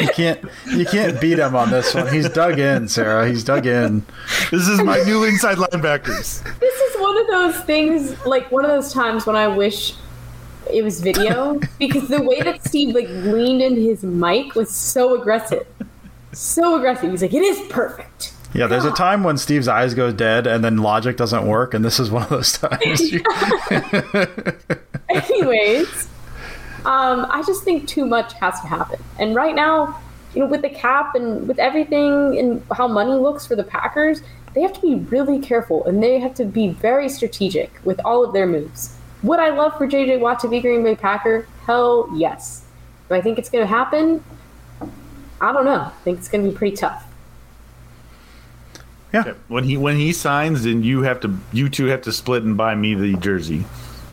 [0.00, 2.12] You can't you can't beat him on this one.
[2.12, 3.28] He's dug in, Sarah.
[3.28, 4.04] He's dug in.
[4.50, 6.42] This is my new inside linebackers.
[6.60, 9.94] this is one of those things, like one of those times when I wish
[10.72, 15.20] it was video because the way that Steve like leaned into his mic was so
[15.20, 15.66] aggressive,
[16.32, 17.10] so aggressive.
[17.10, 20.64] He's like, "It is perfect." Yeah, there's a time when Steve's eyes go dead and
[20.64, 23.02] then logic doesn't work, and this is one of those times.
[25.08, 26.08] Anyways,
[26.84, 29.02] um, I just think too much has to happen.
[29.18, 30.00] And right now,
[30.34, 34.22] you know, with the cap and with everything and how money looks for the Packers,
[34.54, 38.24] they have to be really careful and they have to be very strategic with all
[38.24, 38.96] of their moves.
[39.22, 41.46] Would I love for JJ Watt to be Green Bay Packer?
[41.66, 42.64] Hell yes.
[43.08, 44.22] Do I think it's going to happen?
[45.40, 45.80] I don't know.
[45.80, 47.07] I think it's going to be pretty tough.
[49.12, 49.34] Yeah.
[49.48, 52.56] When he when he signs, then you have to you two have to split and
[52.56, 53.64] buy me the jersey.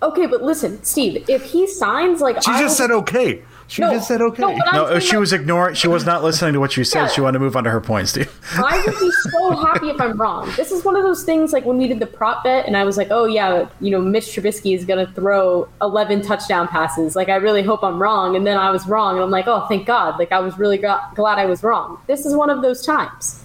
[0.01, 3.43] Okay, but listen, Steve, if he signs like She I just would- said okay.
[3.67, 4.43] She No, just said okay.
[4.43, 5.73] no, No, she like, was ignoring.
[5.73, 7.01] She was not listening to what you said.
[7.03, 7.07] Yeah.
[7.07, 8.31] She wanted to move on to her point, Steve.
[8.53, 10.51] I would be so happy if I'm wrong.
[10.55, 12.83] This is one of those things like when we did the prop bet, and I
[12.83, 17.15] was like, oh, yeah, you know, Mitch Trubisky is going to throw 11 touchdown passes.
[17.15, 18.35] Like, I really hope I'm wrong.
[18.35, 19.15] And then I was wrong.
[19.15, 20.19] And I'm like, oh, thank God.
[20.19, 21.99] Like, I was really gra- glad I was wrong.
[22.05, 23.41] This is one of those times.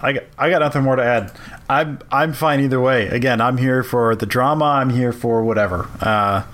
[0.00, 1.32] I got, I got nothing more to add.
[1.68, 3.08] I'm I'm fine either way.
[3.08, 4.64] Again, I'm here for the drama.
[4.64, 5.88] I'm here for whatever.
[6.00, 6.44] Uh,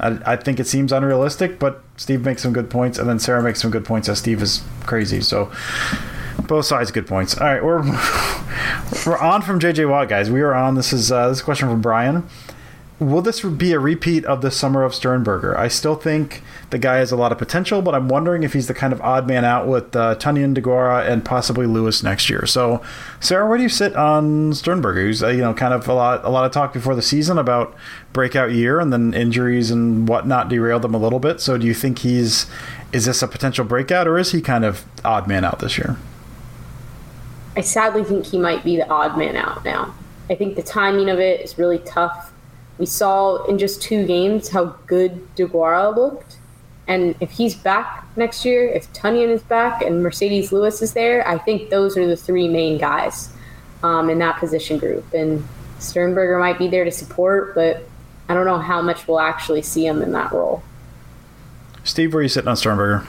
[0.00, 3.42] I, I think it seems unrealistic, but Steve makes some good points, and then Sarah
[3.42, 4.08] makes some good points.
[4.08, 5.52] As Steve is crazy, so
[6.46, 7.36] both sides good points.
[7.38, 7.82] All right, we're
[9.06, 10.30] we're on from JJ Watt, guys.
[10.30, 10.74] We are on.
[10.74, 12.28] This is uh, this question from Brian.
[13.00, 15.56] Will this be a repeat of the summer of Sternberger?
[15.56, 18.66] I still think the guy has a lot of potential, but I'm wondering if he's
[18.66, 22.44] the kind of odd man out with uh, Tonyan, DeGuara, and possibly Lewis next year.
[22.44, 22.82] So,
[23.20, 25.02] Sarah, where do you sit on Sternberger?
[25.02, 27.38] Who's uh, you know kind of a lot a lot of talk before the season
[27.38, 27.72] about
[28.12, 31.40] breakout year, and then injuries and whatnot derailed him a little bit.
[31.40, 32.46] So, do you think he's
[32.92, 35.96] is this a potential breakout, or is he kind of odd man out this year?
[37.56, 39.94] I sadly think he might be the odd man out now.
[40.28, 42.32] I think the timing of it is really tough.
[42.78, 46.36] We saw in just two games how good DeGuara looked.
[46.86, 51.26] And if he's back next year, if Tonyan is back and Marcedes Lewis is there,
[51.28, 53.30] I think those are the three main guys
[53.82, 55.12] um, in that position group.
[55.12, 55.46] And
[55.78, 57.86] Sternberger might be there to support, but
[58.28, 60.62] I don't know how much we'll actually see him in that role.
[61.84, 63.06] Steve, where are you sitting on Sternberger?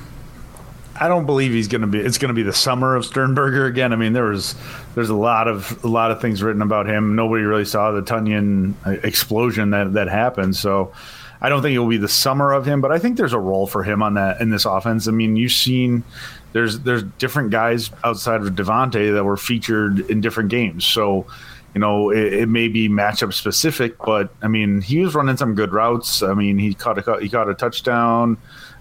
[1.01, 1.99] I don't believe he's going to be.
[1.99, 3.93] It's going to be the summer of Sternberger again.
[3.93, 4.55] I mean, there was
[4.99, 7.15] there's a lot of a lot of things written about him.
[7.15, 8.73] Nobody really saw the Tonyan
[9.05, 10.57] explosion that that happened.
[10.57, 10.91] So
[11.39, 12.81] I don't think it will be the summer of him.
[12.81, 15.07] But I think there's a role for him on that in this offense.
[15.07, 16.03] I mean, you've seen
[16.51, 20.85] there's there's different guys outside of Davante that were featured in different games.
[20.85, 21.25] So
[21.73, 25.55] you know, it, it, may be matchup specific, but I mean, he was running some
[25.55, 26.21] good routes.
[26.21, 28.35] I mean, he caught a he caught a touchdown.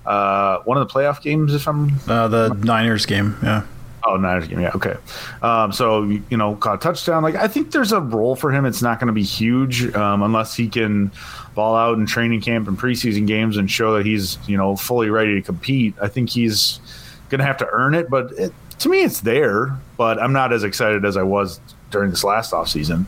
[0.05, 3.63] Uh, one of the playoff games, if I'm uh, the Niners game, yeah.
[4.09, 4.97] Oh, Niners game, yeah, okay.
[5.43, 7.23] Um, so you know, caught a touchdown.
[7.23, 8.65] Like I think there's a role for him.
[8.65, 11.13] It's not going to be huge um, unless he can
[11.55, 15.11] ball out in training camp and preseason games and show that he's you know fully
[15.11, 15.95] ready to compete.
[16.01, 16.81] I think he's
[17.29, 19.77] going to have to earn it, but it, to me, it's there.
[19.97, 23.07] But I'm not as excited as I was during this last offseason.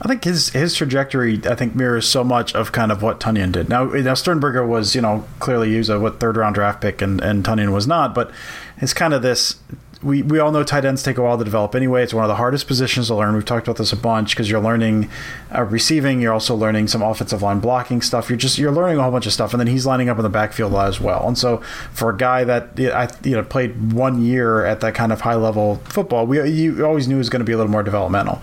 [0.00, 3.52] I think his his trajectory, I think, mirrors so much of kind of what Tonyan
[3.52, 3.68] did.
[3.68, 7.20] Now, now Sternberger was, you know, clearly was a what third round draft pick, and
[7.20, 8.14] and Tonyan was not.
[8.14, 8.30] But
[8.78, 9.56] it's kind of this.
[10.04, 12.02] We, we all know tight ends take a while to develop anyway.
[12.02, 13.34] It's one of the hardest positions to learn.
[13.34, 15.10] We've talked about this a bunch because you're learning
[15.54, 16.20] uh, receiving.
[16.20, 18.28] You're also learning some offensive line blocking stuff.
[18.28, 20.22] You're just you're learning a whole bunch of stuff, and then he's lining up in
[20.22, 21.26] the backfield a lot as well.
[21.26, 21.58] And so
[21.92, 25.34] for a guy that I you know played one year at that kind of high
[25.34, 28.42] level football, we you always knew he was going to be a little more developmental.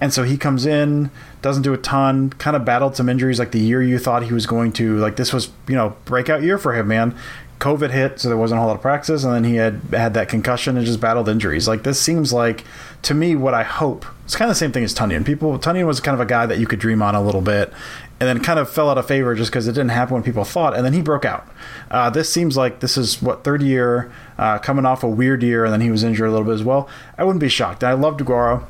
[0.00, 1.10] And so he comes in,
[1.42, 4.32] doesn't do a ton, kind of battled some injuries like the year you thought he
[4.32, 4.96] was going to.
[4.98, 7.16] Like this was, you know, breakout year for him, man.
[7.58, 10.14] COVID hit, so there wasn't a whole lot of practice, and then he had had
[10.14, 11.66] that concussion and just battled injuries.
[11.66, 12.64] Like this seems like
[13.02, 14.06] to me what I hope.
[14.24, 15.24] It's kind of the same thing as Tonyan.
[15.24, 17.72] People Tonyan was kind of a guy that you could dream on a little bit,
[18.20, 20.44] and then kind of fell out of favor just because it didn't happen when people
[20.44, 21.48] thought, and then he broke out.
[21.90, 25.64] Uh, this seems like this is what third year, uh, coming off a weird year,
[25.64, 26.88] and then he was injured a little bit as well.
[27.16, 27.82] I wouldn't be shocked.
[27.82, 28.64] I love DeGuara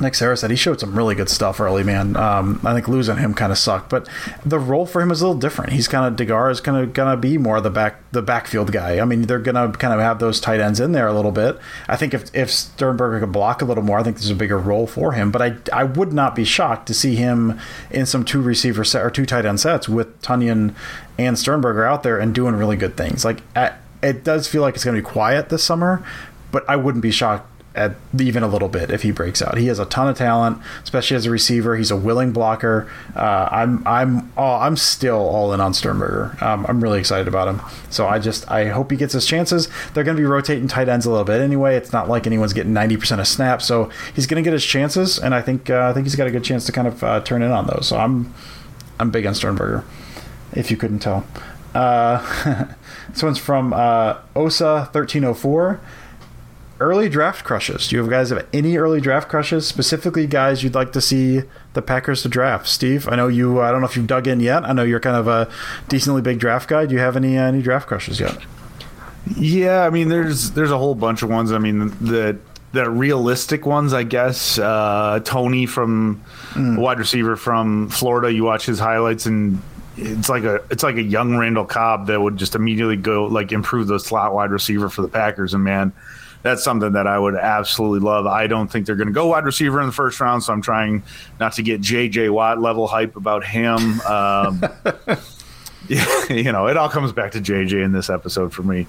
[0.00, 2.16] like Sarah said, he showed some really good stuff early, man.
[2.16, 4.08] Um, I think losing him kind of sucked, but
[4.44, 5.72] the role for him is a little different.
[5.72, 9.00] He's kind of Degar is kind of gonna be more the back the backfield guy.
[9.00, 11.58] I mean, they're gonna kind of have those tight ends in there a little bit.
[11.88, 14.58] I think if if Sternberger could block a little more, I think there's a bigger
[14.58, 15.30] role for him.
[15.30, 17.58] But I I would not be shocked to see him
[17.90, 20.74] in some two receiver set or two tight end sets with Tonyan
[21.18, 23.24] and Sternberger out there and doing really good things.
[23.24, 23.40] Like
[24.02, 26.04] it does feel like it's gonna be quiet this summer,
[26.52, 29.58] but I wouldn't be shocked at even a little bit if he breaks out.
[29.58, 31.76] He has a ton of talent, especially as a receiver.
[31.76, 32.90] He's a willing blocker.
[33.14, 36.36] Uh, I'm I'm all, I'm still all in on Sternberger.
[36.40, 37.60] Um, I'm really excited about him.
[37.90, 39.68] So I just I hope he gets his chances.
[39.92, 41.76] They're going to be rotating tight ends a little bit anyway.
[41.76, 45.18] It's not like anyone's getting 90% of snaps, so he's going to get his chances,
[45.18, 47.20] and I think uh, I think he's got a good chance to kind of uh,
[47.20, 47.86] turn in on those.
[47.86, 48.32] So I'm
[48.98, 49.84] I'm big on Sternberger,
[50.52, 51.26] if you couldn't tell.
[51.74, 52.66] Uh,
[53.10, 55.80] this one's from uh, Osa1304
[56.80, 57.88] early draft crushes.
[57.88, 59.66] Do you guys have any early draft crushes?
[59.66, 61.42] Specifically, guys you'd like to see
[61.74, 62.68] the Packers to draft.
[62.68, 63.60] Steve, I know you.
[63.60, 64.64] I don't know if you've dug in yet.
[64.64, 65.48] I know you're kind of a
[65.88, 66.86] decently big draft guy.
[66.86, 68.36] Do you have any uh, any draft crushes yet?
[69.36, 71.52] Yeah, I mean, there's there's a whole bunch of ones.
[71.52, 72.38] I mean, the
[72.72, 74.58] the realistic ones, I guess.
[74.58, 76.78] Uh, Toney from mm.
[76.78, 78.32] wide receiver from Florida.
[78.32, 79.60] You watch his highlights and
[79.96, 83.50] it's like a it's like a young Randall Cobb that would just immediately go like
[83.52, 85.54] improve the slot wide receiver for the Packers.
[85.54, 85.92] And man,
[86.42, 88.26] that's something that I would absolutely love.
[88.26, 90.62] I don't think they're going to go wide receiver in the first round, so I'm
[90.62, 91.02] trying
[91.40, 94.00] not to get JJ Watt level hype about him.
[94.02, 94.62] Um,
[95.88, 98.86] you know, it all comes back to JJ in this episode for me.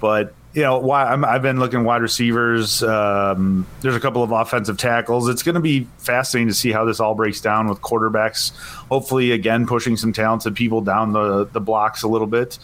[0.00, 2.82] But you know, why i have been looking wide receivers.
[2.82, 5.28] Um, there's a couple of offensive tackles.
[5.28, 8.56] It's going to be fascinating to see how this all breaks down with quarterbacks.
[8.88, 12.58] Hopefully, again, pushing some talented people down the the blocks a little bit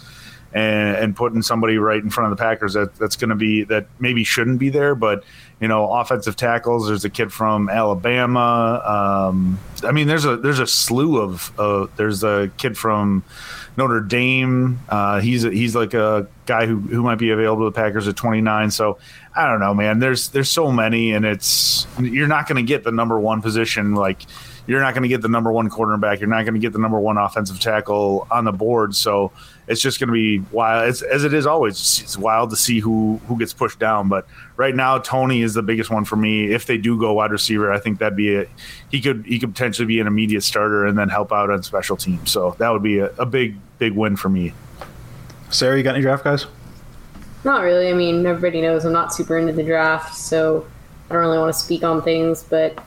[0.54, 3.64] and, and putting somebody right in front of the Packers that, that's going to be
[3.64, 4.94] that maybe shouldn't be there.
[4.94, 5.24] But
[5.60, 6.86] you know, offensive tackles.
[6.86, 8.82] There's a kid from Alabama.
[9.30, 13.24] Um, I mean, there's a there's a slew of uh, there's a kid from
[13.76, 14.78] Notre Dame.
[14.88, 18.06] Uh, he's a, he's like a guy who, who might be available to the Packers
[18.06, 18.70] at 29.
[18.70, 18.98] So
[19.34, 19.98] I don't know, man.
[19.98, 23.94] There's there's so many, and it's you're not going to get the number one position
[23.94, 24.22] like
[24.66, 26.20] you're not going to get the number one cornerback.
[26.20, 28.94] You're not going to get the number one offensive tackle on the board.
[28.94, 29.32] So
[29.66, 32.00] it's just going to be wild, it's, as it is always.
[32.00, 34.08] It's wild to see who who gets pushed down.
[34.08, 36.52] But right now, Toney is the biggest one for me.
[36.52, 38.46] If they do go wide receiver, I think that'd be a
[38.90, 41.96] he could he could potentially be an immediate starter and then help out on special
[41.96, 42.30] teams.
[42.30, 44.52] So that would be a, a big big win for me.
[45.50, 46.46] Sarah, you got any draft guys?
[47.44, 47.88] Not really.
[47.88, 50.66] I mean, everybody knows I'm not super into the draft, so
[51.08, 52.82] I don't really want to speak on things, but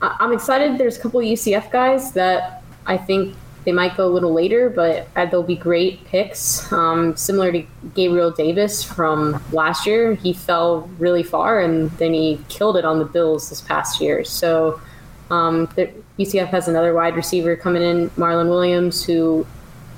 [0.00, 0.78] I'm excited.
[0.78, 3.34] There's a couple UCF guys that I think
[3.68, 6.72] they might go a little later, but they'll be great picks.
[6.72, 7.62] Um, similar to
[7.94, 12.98] Gabriel Davis from last year, he fell really far and then he killed it on
[12.98, 14.24] the Bills this past year.
[14.24, 14.80] So
[15.30, 19.46] um, the, UCF has another wide receiver coming in, Marlon Williams, who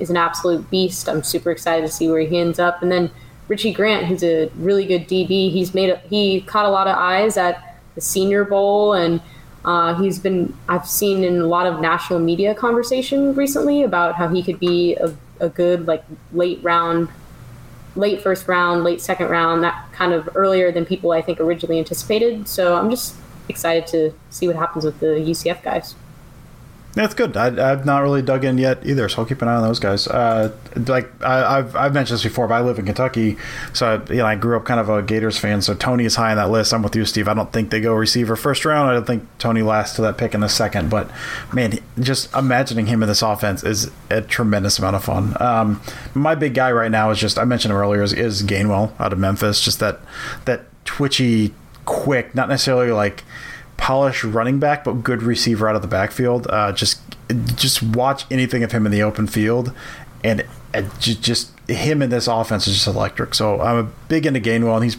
[0.01, 1.09] is an absolute beast.
[1.09, 2.83] I'm super excited to see where he ends up.
[2.83, 3.09] And then
[3.47, 5.53] Richie Grant, who's a really good DB.
[5.53, 9.23] He's made a, he caught a lot of eyes at the Senior Bowl and
[9.65, 14.29] uh, he's been, I've seen in a lot of national media conversation recently about how
[14.29, 17.09] he could be a, a good, like, late round,
[17.97, 21.79] late first round, late second round, that kind of earlier than people I think originally
[21.79, 22.49] anticipated.
[22.49, 23.15] So I'm just
[23.49, 25.95] excited to see what happens with the UCF guys.
[26.95, 27.37] That's good.
[27.37, 29.79] I, have not really dug in yet either, so I'll keep an eye on those
[29.79, 30.09] guys.
[30.09, 33.37] Uh, like I, have I've mentioned this before, but I live in Kentucky,
[33.73, 35.63] so I, you know I grew up kind of a Gators fan.
[35.63, 36.75] So Toney is high on that list.
[36.75, 37.29] I'm with you, Steve.
[37.29, 38.91] I don't think they go receiver first round.
[38.91, 40.91] I don't think Toney lasts to that pick in the second.
[40.91, 41.09] But
[41.53, 45.41] man, just imagining him in this offense is a tremendous amount of fun.
[45.41, 45.81] Um,
[46.15, 49.13] my big guy right now is just I mentioned him earlier is, is Gainwell out
[49.13, 49.61] of Memphis.
[49.61, 50.01] Just that
[50.45, 53.23] that twitchy, quick, not necessarily like
[53.81, 56.47] polished running back, but good receiver out of the backfield.
[56.49, 57.01] Uh, just
[57.57, 59.73] just watch anything of him in the open field,
[60.23, 60.45] and
[60.99, 63.35] just, just him in this offense is just electric.
[63.35, 64.97] So I'm a big into Gainwell, and he's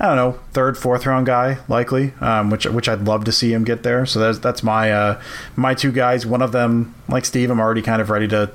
[0.00, 3.52] I don't know third, fourth round guy likely, um, which which I'd love to see
[3.52, 4.04] him get there.
[4.06, 5.20] So that's that's my uh,
[5.56, 6.26] my two guys.
[6.26, 8.50] One of them, like Steve, I'm already kind of ready to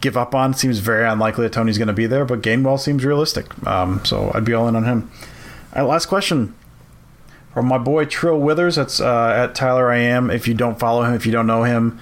[0.00, 0.54] give up on.
[0.54, 3.46] Seems very unlikely that Toney's going to be there, but Gainwell seems realistic.
[3.66, 5.10] Um, so I'd be all in on him.
[5.74, 6.54] All right, last question
[7.56, 8.76] from my boy Trill Withers.
[8.76, 10.30] That's uh, at Tyler I am.
[10.30, 11.98] If you don't follow him, if you don't know him,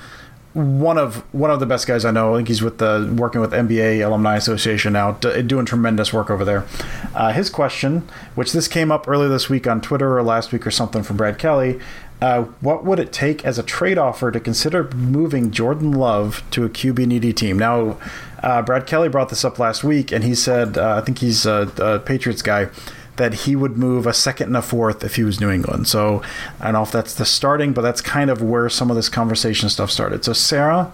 [0.52, 2.34] one of one of the best guys I know.
[2.34, 6.44] I think he's with the working with NBA Alumni Association now, doing tremendous work over
[6.44, 6.66] there.
[7.14, 8.00] Uh, his question,
[8.34, 11.16] which this came up earlier this week on Twitter or last week or something from
[11.16, 11.78] Brad Kelly.
[12.20, 16.64] Uh, what would it take as a trade offer to consider moving Jordan Love to
[16.64, 17.60] a QB needy team?
[17.60, 17.96] Now,
[18.42, 21.46] uh, Brad Kelly brought this up last week, and he said, uh, I think he's
[21.46, 22.70] a, a Patriots guy
[23.16, 25.88] that he would move a second and a fourth if he was New England.
[25.88, 26.22] So
[26.60, 29.08] I don't know if that's the starting, but that's kind of where some of this
[29.08, 30.24] conversation stuff started.
[30.24, 30.92] So Sarah,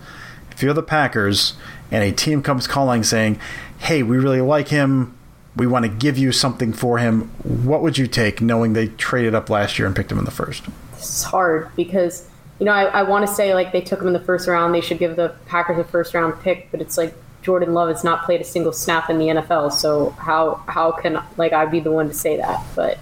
[0.51, 1.55] if you're the Packers
[1.91, 3.39] and a team comes calling saying,
[3.79, 5.14] "Hey, we really like him.
[5.57, 9.35] We want to give you something for him," what would you take, knowing they traded
[9.35, 10.64] up last year and picked him in the first?
[10.93, 14.12] It's hard because you know I, I want to say like they took him in
[14.12, 14.75] the first round.
[14.75, 18.05] They should give the Packers a first round pick, but it's like Jordan Love has
[18.05, 19.72] not played a single snap in the NFL.
[19.72, 22.64] So how how can like I be the one to say that?
[22.76, 22.99] But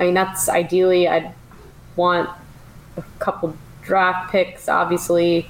[0.00, 1.34] I mean, that's ideally, I'd
[1.96, 2.30] want
[2.96, 5.48] a couple draft picks, obviously.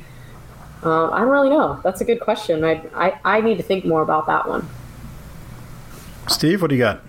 [0.83, 1.81] Um, I don't really know.
[1.85, 2.65] That's a good question.
[2.65, 4.69] I, I, I need to think more about that one.
[6.29, 7.03] Steve, what do you got?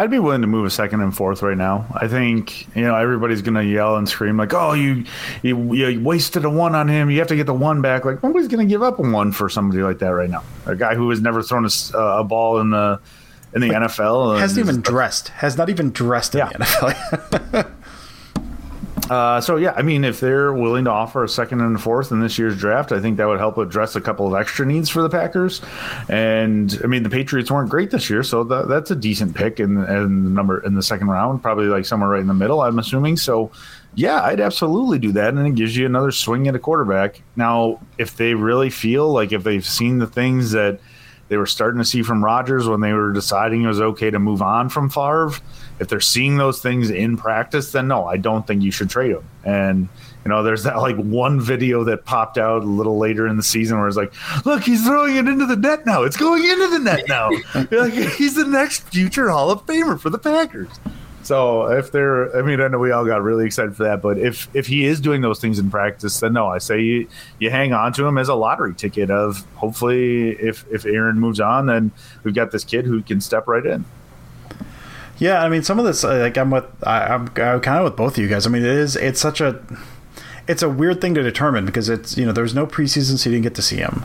[0.00, 1.84] I'd be willing to move a second and fourth right now.
[1.92, 5.04] I think you know everybody's gonna yell and scream like, "Oh, you
[5.42, 7.10] you, you wasted a one on him.
[7.10, 9.48] You have to get the one back." Like nobody's gonna give up a one for
[9.48, 10.44] somebody like that right now.
[10.66, 13.00] A guy who has never thrown a, uh, a ball in the
[13.54, 15.28] in the like, NFL hasn't even dressed.
[15.30, 16.48] Has not even dressed in yeah.
[16.50, 17.72] the NFL.
[19.10, 22.12] Uh, so yeah, I mean, if they're willing to offer a second and a fourth
[22.12, 24.88] in this year's draft, I think that would help address a couple of extra needs
[24.90, 25.62] for the Packers.
[26.08, 29.60] And I mean, the Patriots weren't great this year, so that, that's a decent pick
[29.60, 32.60] in, in the number in the second round, probably like somewhere right in the middle.
[32.60, 33.16] I'm assuming.
[33.16, 33.50] So
[33.94, 37.22] yeah, I'd absolutely do that, and it gives you another swing at a quarterback.
[37.36, 40.80] Now, if they really feel like if they've seen the things that
[41.28, 44.18] they were starting to see from Rodgers when they were deciding it was okay to
[44.18, 45.32] move on from Favre
[45.80, 49.12] if they're seeing those things in practice, then no, I don't think you should trade
[49.12, 49.28] him.
[49.44, 49.88] And
[50.24, 53.42] you know, there's that like one video that popped out a little later in the
[53.42, 54.12] season where it's like,
[54.44, 56.02] look, he's throwing it into the net now.
[56.02, 57.30] It's going into the net now.
[57.70, 60.68] like, he's the next future Hall of Famer for the Packers.
[61.28, 64.16] So if they're, I mean, I know we all got really excited for that, but
[64.16, 67.06] if if he is doing those things in practice, then no, I say you,
[67.38, 69.10] you hang on to him as a lottery ticket.
[69.10, 71.92] Of hopefully, if if Aaron moves on, then
[72.24, 73.84] we've got this kid who can step right in.
[75.18, 77.84] Yeah, I mean, some of this, uh, like, I'm with, I, I'm, I'm kind of
[77.84, 78.46] with both of you guys.
[78.46, 79.60] I mean, it is, it's such a,
[80.48, 83.36] it's a weird thing to determine because it's you know there's no preseason so you
[83.36, 84.04] didn't get to see him.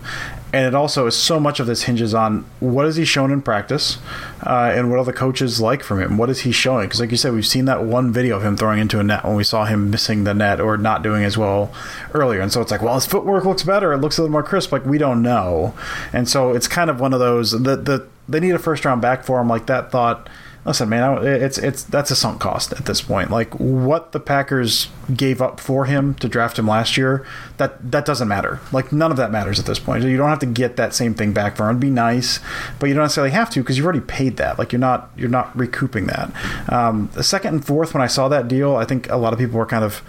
[0.52, 3.42] And it also is so much of this hinges on what has he shown in
[3.42, 3.98] practice
[4.46, 6.18] uh, and what are the coaches like from him?
[6.18, 6.88] What is he showing?
[6.88, 9.24] Because like you said we've seen that one video of him throwing into a net
[9.24, 11.74] when we saw him missing the net or not doing as well
[12.14, 12.42] earlier.
[12.42, 13.94] And so it's like well his footwork looks better.
[13.94, 14.74] It looks a little more crisp.
[14.74, 15.74] Like we don't know.
[16.12, 19.02] And so it's kind of one of those that the, they need a first round
[19.02, 19.48] back for him.
[19.48, 20.30] Like that thought
[20.66, 23.30] listen, man, it's it's that's a sunk cost at this point.
[23.30, 27.26] Like what the Packers gave up for him to draft him last year,
[27.58, 28.60] that that doesn't matter.
[28.72, 30.04] Like none of that matters at this point.
[30.04, 31.72] You don't have to get that same thing back for him.
[31.72, 32.40] It'd be nice,
[32.80, 34.58] but you don't necessarily have to because you've already paid that.
[34.58, 36.32] Like you're not you're not recouping that.
[36.72, 39.40] Um, the second and fourth, when I saw that deal, I think a lot of
[39.40, 40.02] people were kind of.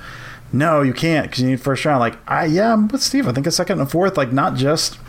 [0.52, 1.98] No, you can't because you need first round.
[1.98, 3.26] Like, I yeah, I'm with Steve.
[3.26, 5.00] I think a second and fourth, like not just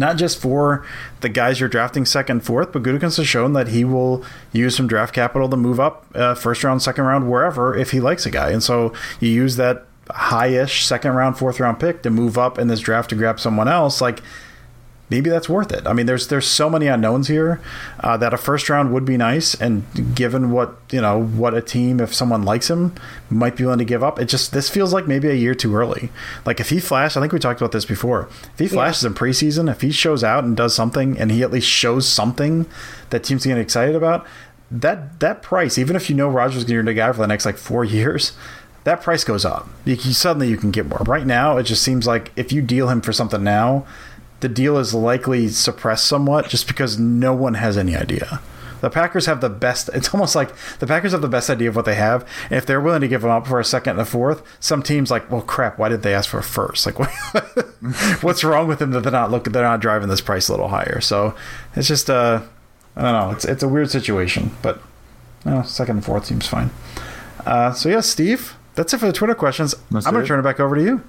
[0.00, 0.84] not just for
[1.20, 4.88] the guys you're drafting second, fourth, but Gutekunst has shown that he will use some
[4.88, 8.30] draft capital to move up uh, first round, second round, wherever if he likes a
[8.30, 8.50] guy.
[8.50, 12.66] And so you use that high-ish second round, fourth round pick to move up in
[12.66, 14.00] this draft to grab someone else.
[14.00, 14.22] Like
[15.10, 15.86] maybe that's worth it.
[15.86, 17.60] I mean, there's there's so many unknowns here
[18.00, 19.84] uh, that a first round would be nice, and
[20.14, 22.94] given what you know, what a team if someone likes him
[23.28, 24.18] might be willing to give up.
[24.18, 26.10] It just this feels like maybe a year too early.
[26.46, 28.28] Like if he flashed, I think we talked about this before.
[28.54, 29.08] If he flashes yeah.
[29.08, 32.66] in preseason, if he shows out and does something, and he at least shows something
[33.10, 34.26] that teams can get excited about,
[34.70, 37.18] that that price, even if you know Rodgers is going to be a guy for
[37.18, 38.32] the next like four years
[38.84, 39.68] that price goes up.
[39.84, 41.00] You, you, suddenly you can get more.
[41.04, 43.86] Right now, it just seems like if you deal him for something now,
[44.40, 48.40] the deal is likely suppressed somewhat just because no one has any idea.
[48.80, 49.90] The Packers have the best.
[49.92, 52.26] It's almost like the Packers have the best idea of what they have.
[52.44, 54.82] And if they're willing to give them up for a second and a fourth, some
[54.82, 55.78] teams like, well, crap.
[55.78, 56.86] Why did they ask for a first?
[56.86, 56.98] Like,
[58.22, 59.52] what's wrong with them that they're not looking?
[59.52, 61.00] They're not driving this price a little higher.
[61.00, 61.34] So
[61.76, 62.42] it's just, uh,
[62.96, 63.30] I don't know.
[63.32, 64.82] It's it's a weird situation, but
[65.44, 66.70] you know, second and fourth seems fine.
[67.46, 69.74] Uh, so yeah, Steve, that's it for the Twitter questions.
[69.90, 71.02] That's I'm going to turn it back over to you.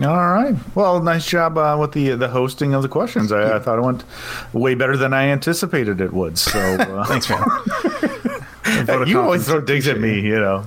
[0.00, 0.54] All right.
[0.76, 3.32] Well, nice job uh, with the the hosting of the questions.
[3.32, 4.04] I, I, thought it went
[4.52, 6.38] way better than I anticipated it would.
[6.38, 7.42] So uh, thanks, man.
[9.08, 10.64] you always throw digs at me, you know.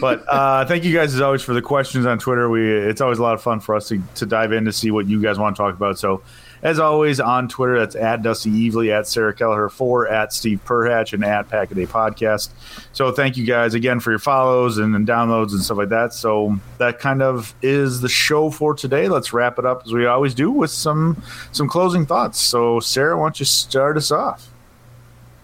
[0.00, 2.48] but uh, thank you guys as always for the questions on Twitter.
[2.48, 4.92] We it's always a lot of fun for us to, to dive in to see
[4.92, 5.98] what you guys want to talk about.
[5.98, 6.22] So
[6.66, 11.12] as always, on Twitter, that's at Dusty Evely, at Sarah Kelleher 4, at Steve Perhatch,
[11.12, 12.48] and at Packaday Podcast.
[12.92, 16.12] So thank you guys again for your follows and, and, downloads and stuff like that.
[16.12, 19.08] So that kind of is the show for today.
[19.08, 22.40] Let's wrap it up as we always do with some some closing thoughts.
[22.40, 24.48] So Sarah, why don't you start us off?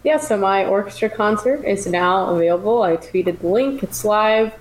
[0.03, 2.83] Yeah, so my orchestra concert is now available.
[2.83, 3.85] I tweeted the link.
[3.85, 4.53] It's live.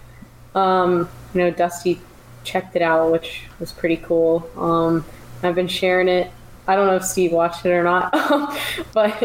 [0.54, 2.00] Um, you know, Dusty
[2.44, 4.48] checked it out, which was pretty cool.
[4.56, 5.04] Um,
[5.42, 6.32] I've been sharing it
[6.72, 8.14] I don't know if Steve watched it or not,
[8.94, 9.22] but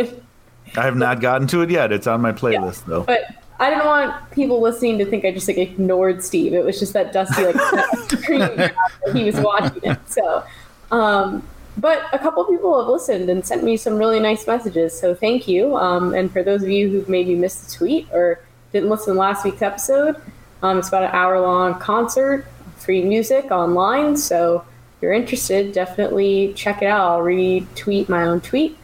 [0.76, 1.92] I have not gotten to it yet.
[1.92, 3.02] It's on my playlist yeah, though.
[3.04, 6.54] But I didn't want people listening to think I just like ignored Steve.
[6.54, 7.56] It was just that Dusty like
[8.08, 8.70] screaming
[9.12, 9.98] he was watching it.
[10.10, 10.44] So,
[10.90, 14.98] um, but a couple people have listened and sent me some really nice messages.
[14.98, 15.76] So thank you.
[15.76, 18.40] Um, and for those of you who maybe missed the tweet or
[18.72, 20.20] didn't listen to last week's episode,
[20.64, 22.44] um, it's about an hour long concert,
[22.76, 24.16] free music online.
[24.16, 24.64] So
[25.00, 27.10] you're interested, definitely check it out.
[27.10, 28.78] I'll retweet my own tweet.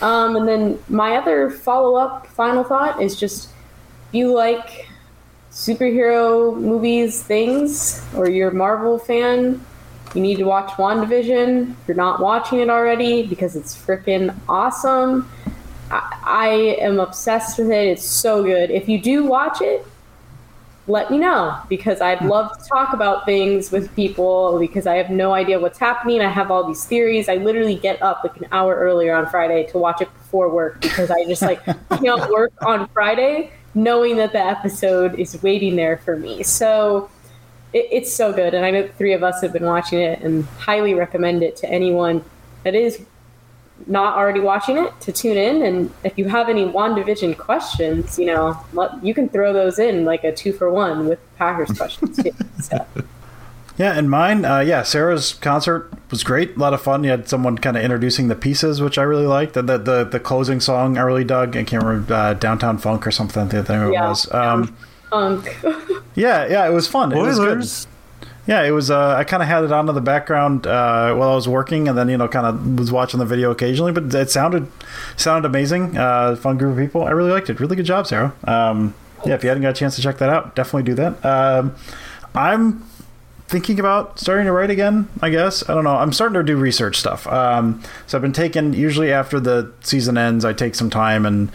[0.00, 3.50] Um, and then my other follow up final thought is just
[4.08, 4.88] if you like
[5.50, 9.64] superhero movies, things, or you're a Marvel fan,
[10.14, 11.72] you need to watch WandaVision.
[11.72, 15.28] If you're not watching it already, because it's freaking awesome.
[15.90, 16.48] I, I
[16.80, 17.88] am obsessed with it.
[17.88, 18.70] It's so good.
[18.70, 19.86] If you do watch it,
[20.88, 22.28] let me know because I'd hmm.
[22.28, 26.20] love to talk about things with people because I have no idea what's happening.
[26.20, 27.28] I have all these theories.
[27.28, 30.80] I literally get up like an hour earlier on Friday to watch it before work
[30.80, 35.98] because I just like can't work on Friday knowing that the episode is waiting there
[35.98, 36.42] for me.
[36.42, 37.10] So
[37.72, 38.54] it, it's so good.
[38.54, 41.70] And I know three of us have been watching it and highly recommend it to
[41.70, 42.24] anyone
[42.64, 43.04] that is
[43.86, 45.62] not already watching it to tune in.
[45.62, 50.04] And if you have any WandaVision questions, you know, let, you can throw those in
[50.04, 52.32] like a two for one with Packers questions too.
[52.62, 52.84] So.
[53.76, 57.04] Yeah, and mine, uh, yeah, Sarah's concert was great, a lot of fun.
[57.04, 59.54] You had someone kind of introducing the pieces, which I really liked.
[59.54, 61.56] The the, the, the closing song I really dug.
[61.56, 63.44] I can't remember uh, Downtown Funk or something.
[63.44, 64.08] I think it Yeah.
[64.08, 64.32] was.
[64.34, 64.76] Um,
[65.10, 65.56] Funk.
[66.16, 67.12] yeah, yeah, it was fun.
[67.12, 67.88] It was good.
[68.48, 68.90] Yeah, it was.
[68.90, 71.86] Uh, I kind of had it on in the background uh, while I was working,
[71.86, 73.92] and then you know, kind of was watching the video occasionally.
[73.92, 74.66] But it sounded
[75.18, 75.98] sounded amazing.
[75.98, 77.04] Uh, fun group of people.
[77.04, 77.60] I really liked it.
[77.60, 78.34] Really good job, Sarah.
[78.44, 78.94] Um,
[79.26, 81.22] yeah, if you hadn't got a chance to check that out, definitely do that.
[81.26, 81.74] Um,
[82.34, 82.88] I'm
[83.48, 85.08] thinking about starting to write again.
[85.20, 85.96] I guess I don't know.
[85.96, 87.26] I'm starting to do research stuff.
[87.26, 91.50] Um, so I've been taking usually after the season ends, I take some time and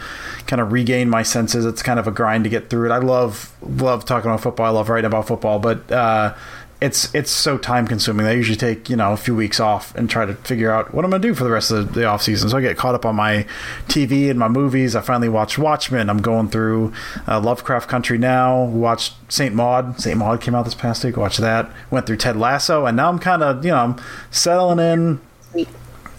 [0.46, 1.66] kind of regain my senses.
[1.66, 2.92] It's kind of a grind to get through it.
[2.92, 4.68] I love love talking about football.
[4.68, 6.36] I love writing about football, but uh,
[6.84, 8.26] it's it's so time consuming.
[8.26, 11.06] I usually take you know a few weeks off and try to figure out what
[11.06, 12.50] I'm gonna do for the rest of the off season.
[12.50, 13.46] So I get caught up on my
[13.88, 14.94] TV and my movies.
[14.94, 16.10] I finally watched Watchmen.
[16.10, 16.92] I'm going through
[17.26, 18.66] uh, Lovecraft Country now.
[18.66, 20.02] Watched Saint Maud.
[20.02, 21.16] Saint Maud came out this past week.
[21.16, 21.72] Watched that.
[21.90, 25.68] Went through Ted Lasso, and now I'm kind of you know I'm settling in.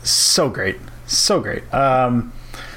[0.02, 1.72] So great, so great.
[1.74, 2.32] Um,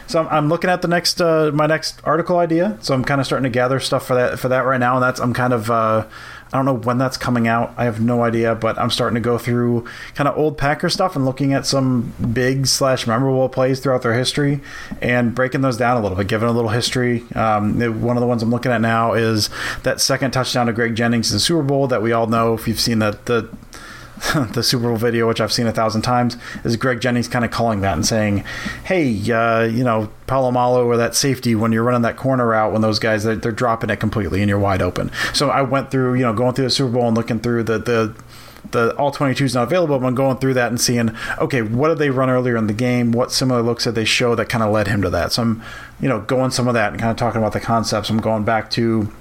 [0.07, 2.77] so I'm, I'm looking at the next uh, my next article idea.
[2.81, 5.03] So I'm kind of starting to gather stuff for that for that right now, and
[5.03, 6.05] that's I'm kind of uh,
[6.53, 7.73] I don't know when that's coming out.
[7.77, 9.85] I have no idea, but I'm starting to go through
[10.15, 14.13] kind of old Packer stuff and looking at some big slash memorable plays throughout their
[14.13, 14.61] history
[15.01, 17.25] and breaking those down a little bit, giving a little history.
[17.35, 19.49] Um, one of the ones I'm looking at now is
[19.83, 22.67] that second touchdown to Greg Jennings in the Super Bowl that we all know if
[22.67, 23.49] you've seen that the
[24.53, 27.51] the Super Bowl video, which I've seen a thousand times, is Greg Jennings kind of
[27.51, 28.43] calling that and saying,
[28.83, 32.81] "Hey, uh, you know, Polamalu or that safety when you're running that corner out when
[32.81, 36.15] those guys they're, they're dropping it completely and you're wide open." So I went through,
[36.15, 38.15] you know, going through the Super Bowl and looking through the the
[38.71, 41.89] the all 22 is not available, but I'm going through that and seeing, okay, what
[41.89, 43.11] did they run earlier in the game?
[43.11, 45.31] What similar looks did they show that kind of led him to that?
[45.31, 45.63] So I'm,
[46.01, 48.09] you know, going some of that and kind of talking about the concepts.
[48.09, 49.11] I'm going back to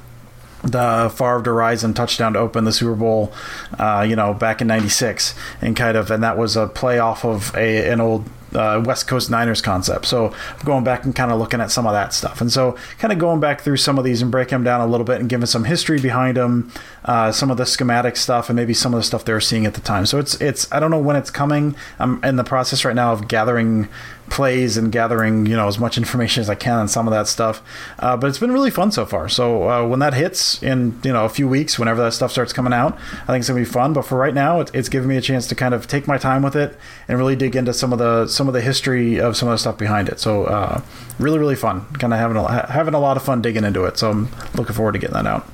[0.67, 3.33] the Favre to Rison touchdown to open the Super Bowl,
[3.79, 7.25] uh, you know, back in '96, and kind of, and that was a play off
[7.25, 10.07] of a an old uh, West Coast Niners concept.
[10.07, 13.13] So going back and kind of looking at some of that stuff, and so kind
[13.13, 15.29] of going back through some of these and breaking them down a little bit and
[15.29, 16.73] giving some history behind them,
[17.05, 19.67] uh, some of the schematic stuff, and maybe some of the stuff they were seeing
[19.67, 20.07] at the time.
[20.07, 21.75] So it's it's I don't know when it's coming.
[21.99, 23.89] I'm in the process right now of gathering
[24.29, 27.27] plays and gathering you know as much information as I can on some of that
[27.29, 27.63] stuff.
[27.99, 29.29] Uh, but it's been really fun so far.
[29.29, 32.53] So uh, when that hits in you know a few weeks, whenever that stuff starts
[32.53, 33.93] coming out, I think it's gonna be fun.
[33.93, 36.19] But for right now, it, it's giving me a chance to kind of take my
[36.19, 36.77] time with it
[37.09, 39.59] and really dig into some of the some of the history of some of the
[39.59, 40.21] stuff behind it.
[40.21, 40.83] So uh,
[41.19, 41.87] really really fun.
[41.95, 43.99] Kind of having a, having a lot of fun digging into it.
[43.99, 45.47] So I'm looking forward to getting that out.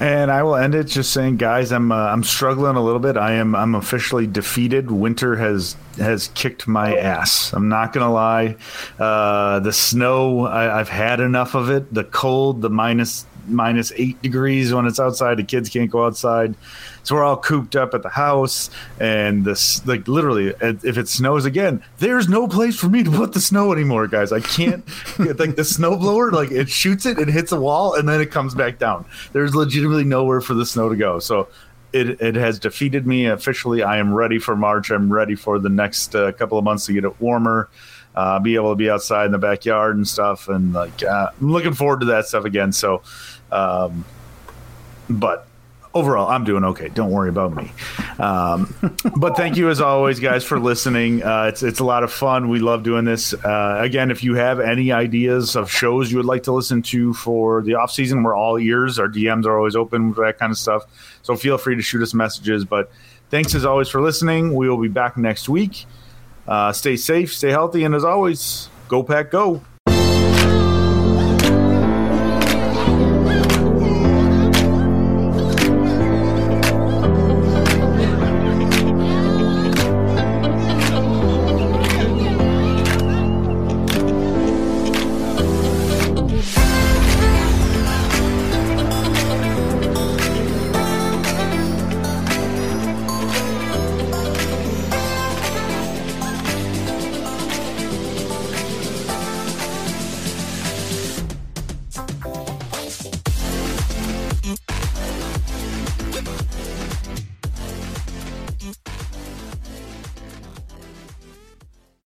[0.00, 3.16] And I will end it just saying, guys, I'm uh, I'm struggling a little bit.
[3.16, 4.90] I am I'm officially defeated.
[4.90, 7.52] Winter has has kicked my ass.
[7.52, 8.56] I'm not gonna lie.
[8.98, 11.94] Uh, the snow, I, I've had enough of it.
[11.94, 15.38] The cold, the minus minus eight degrees when it's outside.
[15.38, 16.54] The kids can't go outside,
[17.02, 18.70] so we're all cooped up at the house.
[19.00, 23.32] And this, like, literally, if it snows again, there's no place for me to put
[23.32, 24.32] the snow anymore, guys.
[24.32, 24.84] I can't.
[25.38, 28.30] like the snow blower, like it shoots it, it hits a wall, and then it
[28.30, 29.04] comes back down.
[29.32, 31.18] There's legitimately nowhere for the snow to go.
[31.18, 31.48] So.
[31.92, 33.84] It, it has defeated me officially.
[33.84, 34.90] I am ready for March.
[34.90, 37.68] I'm ready for the next uh, couple of months to get it warmer,
[38.16, 40.48] uh, be able to be outside in the backyard and stuff.
[40.48, 42.72] And like, uh, I'm looking forward to that stuff again.
[42.72, 43.02] So,
[43.54, 44.04] um,
[45.08, 45.46] but
[45.94, 46.88] overall, I'm doing okay.
[46.88, 47.72] Don't worry about me.
[48.18, 48.74] Um,
[49.16, 51.22] but thank you as always, guys, for listening.
[51.22, 52.48] Uh, it's it's a lot of fun.
[52.48, 53.32] We love doing this.
[53.32, 57.14] Uh, again, if you have any ideas of shows you would like to listen to
[57.14, 58.98] for the off season, we're all ears.
[58.98, 60.84] Our DMs are always open for that kind of stuff.
[61.22, 62.64] So feel free to shoot us messages.
[62.64, 62.90] But
[63.30, 64.54] thanks as always for listening.
[64.54, 65.86] We will be back next week.
[66.46, 69.62] Uh, stay safe, stay healthy, and as always, go pack, go.